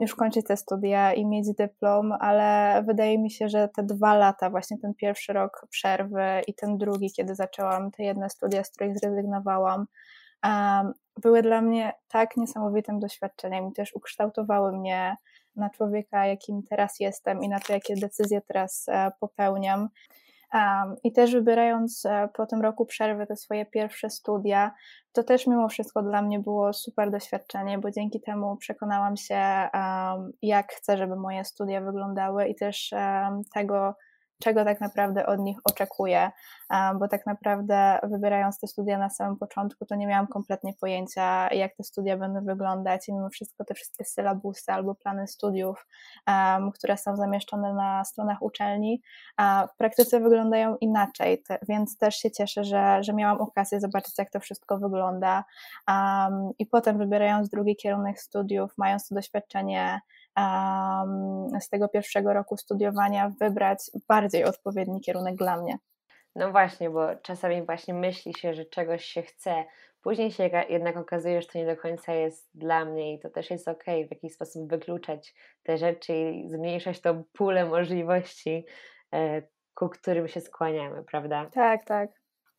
już 0.00 0.14
kończyć 0.14 0.46
te 0.46 0.56
studia 0.56 1.12
i 1.12 1.26
mieć 1.26 1.46
dyplom, 1.58 2.12
ale 2.20 2.82
wydaje 2.86 3.18
mi 3.18 3.30
się, 3.30 3.48
że 3.48 3.68
te 3.76 3.82
dwa 3.82 4.14
lata, 4.14 4.50
właśnie 4.50 4.78
ten 4.78 4.94
pierwszy 4.94 5.32
rok 5.32 5.66
przerwy 5.70 6.24
i 6.46 6.54
ten 6.54 6.78
drugi, 6.78 7.12
kiedy 7.12 7.34
zaczęłam 7.34 7.90
te 7.90 8.04
jedne 8.04 8.30
studia, 8.30 8.64
z 8.64 8.70
których 8.70 8.98
zrezygnowałam, 8.98 9.86
były 11.22 11.42
dla 11.42 11.62
mnie 11.62 11.92
tak 12.08 12.36
niesamowitym 12.36 13.00
doświadczeniem 13.00 13.68
i 13.68 13.72
też 13.72 13.94
ukształtowały 13.94 14.72
mnie 14.72 15.16
na 15.56 15.70
człowieka, 15.70 16.26
jakim 16.26 16.62
teraz 16.62 17.00
jestem 17.00 17.42
i 17.42 17.48
na 17.48 17.60
to, 17.60 17.72
jakie 17.72 17.94
decyzje 17.96 18.40
teraz 18.40 18.84
e, 18.88 19.10
popełniam. 19.20 19.88
I 21.04 21.12
też 21.12 21.32
wybierając 21.32 22.06
e, 22.06 22.28
po 22.34 22.46
tym 22.46 22.60
roku 22.62 22.86
przerwy 22.86 23.26
te 23.26 23.36
swoje 23.36 23.66
pierwsze 23.66 24.10
studia, 24.10 24.74
to 25.12 25.22
też 25.22 25.46
mimo 25.46 25.68
wszystko 25.68 26.02
dla 26.02 26.22
mnie 26.22 26.38
było 26.38 26.72
super 26.72 27.10
doświadczenie, 27.10 27.78
bo 27.78 27.90
dzięki 27.90 28.20
temu 28.20 28.56
przekonałam 28.56 29.16
się, 29.16 29.68
jak 30.42 30.72
chcę, 30.72 30.98
żeby 30.98 31.16
moje 31.16 31.44
studia 31.44 31.80
wyglądały 31.80 32.48
i 32.48 32.54
też 32.54 32.94
tego, 33.54 33.94
czego 34.38 34.64
tak 34.64 34.80
naprawdę 34.80 35.26
od 35.26 35.40
nich 35.40 35.58
oczekuję, 35.64 36.30
bo 36.98 37.08
tak 37.08 37.26
naprawdę 37.26 37.98
wybierając 38.02 38.60
te 38.60 38.66
studia 38.66 38.98
na 38.98 39.10
samym 39.10 39.36
początku, 39.36 39.86
to 39.86 39.94
nie 39.94 40.06
miałam 40.06 40.26
kompletnie 40.26 40.72
pojęcia, 40.80 41.48
jak 41.48 41.76
te 41.76 41.84
studia 41.84 42.16
będą 42.16 42.44
wyglądać 42.44 43.08
i 43.08 43.12
mimo 43.12 43.30
wszystko 43.30 43.64
te 43.64 43.74
wszystkie 43.74 44.04
sylabusy 44.04 44.72
albo 44.72 44.94
plany 44.94 45.26
studiów, 45.26 45.86
które 46.74 46.96
są 46.96 47.16
zamieszczone 47.16 47.74
na 47.74 48.04
stronach 48.04 48.42
uczelni, 48.42 49.02
w 49.74 49.76
praktyce 49.76 50.20
wyglądają 50.20 50.76
inaczej, 50.76 51.42
więc 51.68 51.98
też 51.98 52.16
się 52.16 52.30
cieszę, 52.30 52.64
że, 52.64 53.02
że 53.02 53.12
miałam 53.12 53.40
okazję 53.40 53.80
zobaczyć, 53.80 54.18
jak 54.18 54.30
to 54.30 54.40
wszystko 54.40 54.78
wygląda 54.78 55.44
i 56.58 56.66
potem 56.66 56.98
wybierając 56.98 57.48
drugi 57.48 57.76
kierunek 57.76 58.20
studiów, 58.20 58.72
mając 58.76 59.08
to 59.08 59.14
doświadczenie 59.14 60.00
z 61.60 61.68
tego 61.68 61.88
pierwszego 61.88 62.32
roku 62.32 62.56
studiowania 62.56 63.32
wybrać 63.40 63.78
bardziej 64.08 64.44
odpowiedni 64.44 65.00
kierunek 65.00 65.36
dla 65.36 65.56
mnie. 65.56 65.78
No 66.34 66.50
właśnie, 66.50 66.90
bo 66.90 67.16
czasami 67.16 67.62
właśnie 67.62 67.94
myśli 67.94 68.34
się, 68.34 68.54
że 68.54 68.64
czegoś 68.64 69.04
się 69.04 69.22
chce, 69.22 69.64
później 70.02 70.30
się 70.30 70.50
jednak 70.68 70.96
okazuje, 70.96 71.42
że 71.42 71.48
to 71.48 71.58
nie 71.58 71.66
do 71.66 71.76
końca 71.76 72.14
jest 72.14 72.50
dla 72.54 72.84
mnie 72.84 73.14
i 73.14 73.20
to 73.20 73.30
też 73.30 73.50
jest 73.50 73.68
ok, 73.68 73.84
w 73.84 74.10
jakiś 74.10 74.32
sposób 74.32 74.70
wykluczać 74.70 75.34
te 75.62 75.78
rzeczy 75.78 76.12
i 76.14 76.48
zmniejszać 76.48 77.00
tą 77.00 77.24
pulę 77.32 77.64
możliwości, 77.64 78.66
e, 79.14 79.42
ku 79.74 79.88
którym 79.88 80.28
się 80.28 80.40
skłaniamy, 80.40 81.04
prawda? 81.04 81.50
Tak, 81.54 81.84
tak. 81.84 82.10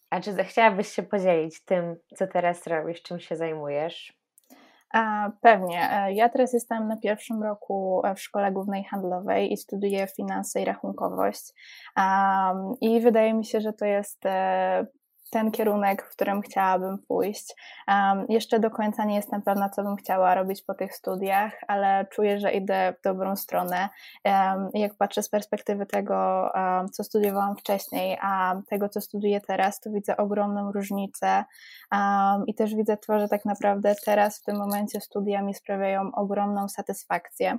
A 0.10 0.22
czy 0.22 0.34
zechciałabyś 0.34 0.88
się 0.88 1.04
podzielić 1.04 1.66
tym, 1.66 1.96
co 2.16 2.28
teraz 2.28 2.68
robisz, 2.68 3.02
czym 3.02 3.20
się 3.20 3.36
zajmujesz? 3.36 4.23
Pewnie. 5.42 5.92
E, 5.92 6.14
ja 6.14 6.30
teraz 6.30 6.54
jestem 6.54 6.88
na 6.88 6.98
pierwszym 6.98 7.44
roku 7.44 8.02
w 8.16 8.20
szkole 8.20 8.52
głównej 8.52 8.84
handlowej 8.84 9.54
i 9.54 9.58
studiuję 9.58 10.08
finanse 10.08 10.62
i 10.62 10.66
rachunkowość. 10.66 11.54
I 12.82 13.02
wydaje 13.02 13.34
mi 13.34 13.46
się, 13.46 13.62
że 13.62 13.74
to 13.74 13.86
jest 13.86 14.26
e, 14.26 14.86
ten 15.34 15.52
kierunek, 15.52 16.04
w 16.04 16.10
którym 16.10 16.42
chciałabym 16.42 16.98
pójść. 16.98 17.56
Um, 17.88 18.26
jeszcze 18.30 18.60
do 18.60 18.72
końca 18.72 19.06
nie 19.06 19.16
jestem 19.16 19.42
pewna, 19.42 19.70
co 19.70 19.84
bym 19.84 19.96
chciała 19.96 20.36
robić 20.36 20.62
po 20.62 20.74
tych 20.74 20.96
studiach, 20.96 21.54
ale 21.68 22.06
czuję, 22.12 22.40
że 22.40 22.52
idę 22.52 22.94
w 23.00 23.04
dobrą 23.04 23.36
stronę. 23.36 23.90
Um, 24.26 24.70
jak 24.74 24.96
patrzę 24.96 25.24
z 25.24 25.30
perspektywy 25.30 25.86
tego, 25.86 26.50
um, 26.56 26.90
co 26.90 27.04
studiowałam 27.04 27.58
wcześniej, 27.58 28.18
a 28.22 28.62
tego, 28.70 28.90
co 28.90 29.02
studiuję 29.02 29.42
teraz, 29.42 29.80
to 29.80 29.92
widzę 29.92 30.18
ogromną 30.18 30.72
różnicę 30.72 31.44
i 32.48 32.54
też 32.56 32.76
widzę 32.76 32.98
to, 32.98 33.20
że 33.20 33.28
tak 33.28 33.46
naprawdę 33.46 33.96
teraz, 34.06 34.40
w 34.40 34.44
tym 34.44 34.58
momencie, 34.58 35.02
studia 35.02 35.42
mi 35.42 35.54
sprawiają 35.54 36.12
ogromną 36.16 36.70
satysfakcję. 36.70 37.58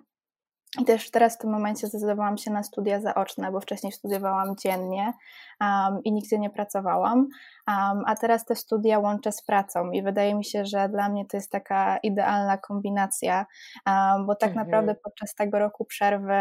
I 0.80 0.84
też 0.84 1.10
teraz 1.10 1.34
w 1.34 1.38
tym 1.38 1.50
momencie 1.50 1.86
zdecydowałam 1.86 2.38
się 2.38 2.50
na 2.50 2.62
studia 2.62 3.00
zaoczne, 3.00 3.52
bo 3.52 3.60
wcześniej 3.60 3.92
studiowałam 3.92 4.56
dziennie 4.56 5.12
um, 5.60 6.02
i 6.04 6.12
nigdzie 6.12 6.38
nie 6.38 6.50
pracowałam, 6.50 7.18
um, 7.18 8.02
a 8.06 8.14
teraz 8.20 8.44
te 8.44 8.56
studia 8.56 8.98
łączę 8.98 9.32
z 9.32 9.42
pracą 9.42 9.90
i 9.90 10.02
wydaje 10.02 10.34
mi 10.34 10.44
się, 10.44 10.64
że 10.64 10.88
dla 10.88 11.08
mnie 11.08 11.26
to 11.26 11.36
jest 11.36 11.52
taka 11.52 11.98
idealna 11.98 12.58
kombinacja, 12.58 13.46
um, 13.86 14.26
bo 14.26 14.34
tak 14.34 14.48
mhm. 14.48 14.66
naprawdę 14.66 14.94
podczas 14.94 15.34
tego 15.34 15.58
roku 15.58 15.84
przerwy 15.84 16.34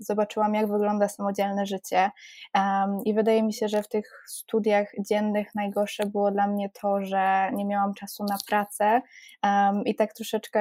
zobaczyłam, 0.00 0.54
jak 0.54 0.68
wygląda 0.68 1.08
samodzielne 1.08 1.66
życie. 1.66 2.10
I 3.04 3.14
wydaje 3.14 3.42
mi 3.42 3.52
się, 3.52 3.68
że 3.68 3.82
w 3.82 3.88
tych 3.88 4.22
studiach 4.28 4.92
dziennych 5.00 5.54
najgorsze 5.54 6.06
było 6.06 6.30
dla 6.30 6.46
mnie 6.46 6.70
to, 6.82 7.04
że 7.04 7.50
nie 7.52 7.64
miałam 7.64 7.94
czasu 7.94 8.24
na 8.24 8.36
pracę. 8.48 9.02
I 9.84 9.94
tak 9.94 10.12
troszeczkę 10.12 10.60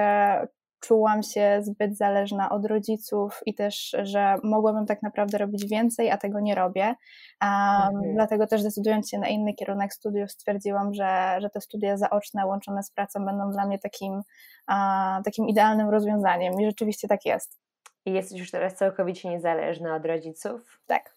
czułam 0.79 1.23
się 1.23 1.59
zbyt 1.61 1.97
zależna 1.97 2.49
od 2.49 2.65
rodziców 2.65 3.39
i 3.45 3.53
też, 3.53 3.95
że 4.03 4.35
mogłabym 4.43 4.85
tak 4.85 5.03
naprawdę 5.03 5.37
robić 5.37 5.65
więcej, 5.65 6.11
a 6.11 6.17
tego 6.17 6.39
nie 6.39 6.55
robię. 6.55 6.83
Um, 6.83 6.95
mhm. 7.41 8.13
Dlatego 8.13 8.47
też 8.47 8.63
decydując 8.63 9.09
się 9.09 9.19
na 9.19 9.27
inny 9.27 9.53
kierunek 9.53 9.93
studiów, 9.93 10.31
stwierdziłam, 10.31 10.93
że, 10.93 11.37
że 11.41 11.49
te 11.49 11.61
studia 11.61 11.97
zaoczne 11.97 12.45
łączone 12.45 12.83
z 12.83 12.91
pracą 12.91 13.25
będą 13.25 13.51
dla 13.51 13.65
mnie 13.65 13.79
takim, 13.79 14.13
uh, 14.13 15.23
takim 15.25 15.47
idealnym 15.47 15.89
rozwiązaniem 15.89 16.53
i 16.61 16.65
rzeczywiście 16.65 17.07
tak 17.07 17.25
jest. 17.25 17.59
I 18.05 18.13
jesteś 18.13 18.39
już 18.39 18.51
teraz 18.51 18.75
całkowicie 18.75 19.29
niezależna 19.29 19.95
od 19.95 20.05
rodziców? 20.05 20.81
Tak. 20.87 21.15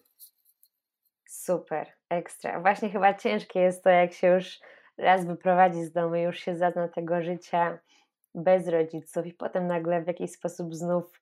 Super, 1.29 1.87
ekstra. 2.09 2.59
Właśnie 2.59 2.89
chyba 2.89 3.13
ciężkie 3.13 3.59
jest 3.59 3.83
to, 3.83 3.89
jak 3.89 4.13
się 4.13 4.27
już 4.27 4.59
raz 4.97 5.25
wyprowadzi 5.25 5.83
z 5.83 5.91
domu, 5.91 6.15
już 6.15 6.39
się 6.39 6.55
zazna 6.55 6.87
tego 6.87 7.21
życia 7.21 7.79
bez 8.35 8.67
rodziców 8.67 9.25
i 9.25 9.33
potem 9.33 9.67
nagle 9.67 10.01
w 10.01 10.07
jakiś 10.07 10.31
sposób 10.31 10.75
znów 10.75 11.21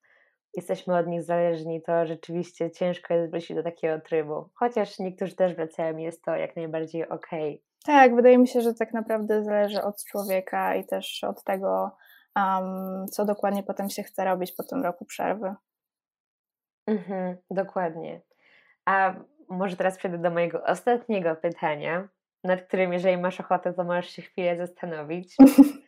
jesteśmy 0.55 0.97
od 0.97 1.07
nich 1.07 1.23
zależni, 1.23 1.81
to 1.81 2.05
rzeczywiście 2.05 2.71
ciężko 2.71 3.13
jest 3.13 3.31
wrócić 3.31 3.55
do 3.55 3.63
takiego 3.63 4.01
trybu. 4.01 4.49
Chociaż 4.53 4.99
niektórzy 4.99 5.35
też 5.35 5.55
wracają, 5.55 5.97
jest 5.97 6.23
to 6.23 6.35
jak 6.35 6.55
najbardziej 6.55 7.09
okej. 7.09 7.53
Okay. 7.53 7.71
Tak, 7.85 8.15
wydaje 8.15 8.37
mi 8.37 8.47
się, 8.47 8.61
że 8.61 8.73
tak 8.73 8.93
naprawdę 8.93 9.43
zależy 9.43 9.81
od 9.81 10.03
człowieka 10.03 10.75
i 10.75 10.85
też 10.85 11.23
od 11.23 11.43
tego, 11.43 11.91
um, 12.35 13.05
co 13.07 13.25
dokładnie 13.25 13.63
potem 13.63 13.89
się 13.89 14.03
chce 14.03 14.25
robić 14.25 14.51
po 14.51 14.63
tym 14.63 14.83
roku 14.83 15.05
przerwy. 15.05 15.55
Mhm, 16.87 17.37
dokładnie. 17.51 18.21
A 18.85 19.13
może 19.49 19.77
teraz 19.77 19.97
przejdę 19.97 20.17
do 20.17 20.31
mojego 20.31 20.63
ostatniego 20.63 21.35
pytania, 21.35 22.07
nad 22.43 22.61
którym, 22.61 22.93
jeżeli 22.93 23.17
masz 23.17 23.39
ochotę, 23.39 23.73
to 23.73 23.83
możesz 23.83 24.09
się 24.09 24.21
chwilę 24.21 24.57
zastanowić. 24.57 25.35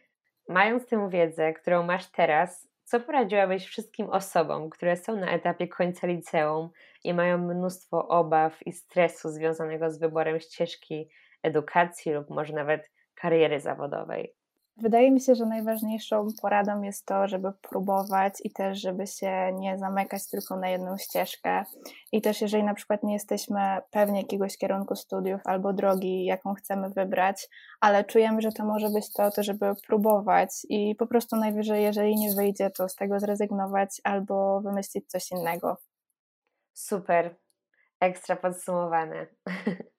Mając 0.49 0.85
tę 0.87 1.09
wiedzę, 1.09 1.53
którą 1.53 1.83
masz 1.83 2.11
teraz, 2.11 2.67
co 2.83 2.99
poradziłabyś 2.99 3.65
wszystkim 3.65 4.09
osobom, 4.09 4.69
które 4.69 4.97
są 4.97 5.15
na 5.15 5.31
etapie 5.31 5.67
końca 5.67 6.07
liceum 6.07 6.69
i 7.03 7.13
mają 7.13 7.37
mnóstwo 7.37 8.07
obaw 8.07 8.67
i 8.67 8.71
stresu 8.71 9.29
związanego 9.29 9.91
z 9.91 9.99
wyborem 9.99 10.39
ścieżki 10.39 11.09
edukacji 11.43 12.11
lub 12.13 12.29
może 12.29 12.53
nawet 12.53 12.91
kariery 13.15 13.59
zawodowej? 13.59 14.35
Wydaje 14.77 15.11
mi 15.11 15.21
się, 15.21 15.35
że 15.35 15.45
najważniejszą 15.45 16.27
poradą 16.41 16.81
jest 16.81 17.05
to, 17.05 17.27
żeby 17.27 17.51
próbować 17.61 18.33
i 18.43 18.51
też, 18.51 18.81
żeby 18.81 19.07
się 19.07 19.53
nie 19.53 19.77
zamykać 19.77 20.27
tylko 20.27 20.55
na 20.55 20.69
jedną 20.69 20.97
ścieżkę. 20.97 21.63
I 22.11 22.21
też, 22.21 22.41
jeżeli 22.41 22.63
na 22.63 22.73
przykład 22.73 23.03
nie 23.03 23.13
jesteśmy 23.13 23.59
pewni 23.91 24.17
jakiegoś 24.17 24.57
kierunku 24.57 24.95
studiów 24.95 25.41
albo 25.45 25.73
drogi, 25.73 26.25
jaką 26.25 26.53
chcemy 26.53 26.89
wybrać, 26.89 27.47
ale 27.81 28.03
czujemy, 28.03 28.41
że 28.41 28.51
to 28.51 28.65
może 28.65 28.89
być 28.89 29.13
to, 29.13 29.31
to 29.31 29.43
żeby 29.43 29.73
próbować 29.87 30.49
i 30.69 30.95
po 30.95 31.07
prostu 31.07 31.35
najwyżej, 31.35 31.83
jeżeli 31.83 32.15
nie 32.15 32.35
wyjdzie, 32.35 32.69
to 32.69 32.89
z 32.89 32.95
tego 32.95 33.19
zrezygnować 33.19 34.01
albo 34.03 34.61
wymyślić 34.61 35.09
coś 35.09 35.31
innego. 35.31 35.77
Super, 36.73 37.35
ekstra 37.99 38.35
podsumowane. 38.35 39.27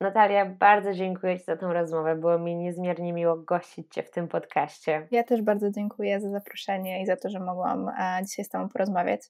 Natalia, 0.00 0.46
bardzo 0.46 0.92
dziękuję 0.92 1.38
Ci 1.38 1.44
za 1.44 1.56
tę 1.56 1.72
rozmowę. 1.72 2.16
Było 2.16 2.38
mi 2.38 2.56
niezmiernie 2.56 3.12
miło 3.12 3.36
gościć 3.36 3.94
Cię 3.94 4.02
w 4.02 4.10
tym 4.10 4.28
podcaście. 4.28 5.08
Ja 5.10 5.24
też 5.24 5.42
bardzo 5.42 5.70
dziękuję 5.70 6.20
za 6.20 6.30
zaproszenie 6.30 7.02
i 7.02 7.06
za 7.06 7.16
to, 7.16 7.28
że 7.28 7.40
mogłam 7.40 7.88
e, 7.88 8.20
dzisiaj 8.24 8.44
z 8.44 8.48
Tobą 8.48 8.68
porozmawiać. 8.68 9.20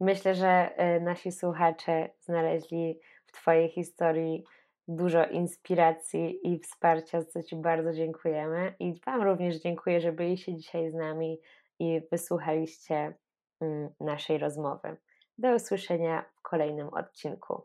Myślę, 0.00 0.34
że 0.34 0.76
e, 0.76 1.00
nasi 1.00 1.32
słuchacze 1.32 2.08
znaleźli 2.20 3.00
w 3.26 3.32
Twojej 3.32 3.68
historii 3.68 4.44
dużo 4.88 5.26
inspiracji 5.26 6.52
i 6.52 6.58
wsparcia, 6.58 7.20
za 7.20 7.26
co 7.26 7.42
Ci 7.42 7.56
bardzo 7.56 7.92
dziękujemy. 7.92 8.74
I 8.78 9.00
Wam 9.06 9.22
również 9.22 9.56
dziękuję, 9.56 10.00
że 10.00 10.12
byliście 10.12 10.54
dzisiaj 10.54 10.90
z 10.90 10.94
nami 10.94 11.40
i 11.78 12.00
wysłuchaliście 12.12 13.14
mm, 13.60 13.88
naszej 14.00 14.38
rozmowy. 14.38 14.96
Do 15.38 15.54
usłyszenia 15.54 16.24
w 16.36 16.42
kolejnym 16.42 16.88
odcinku. 16.88 17.62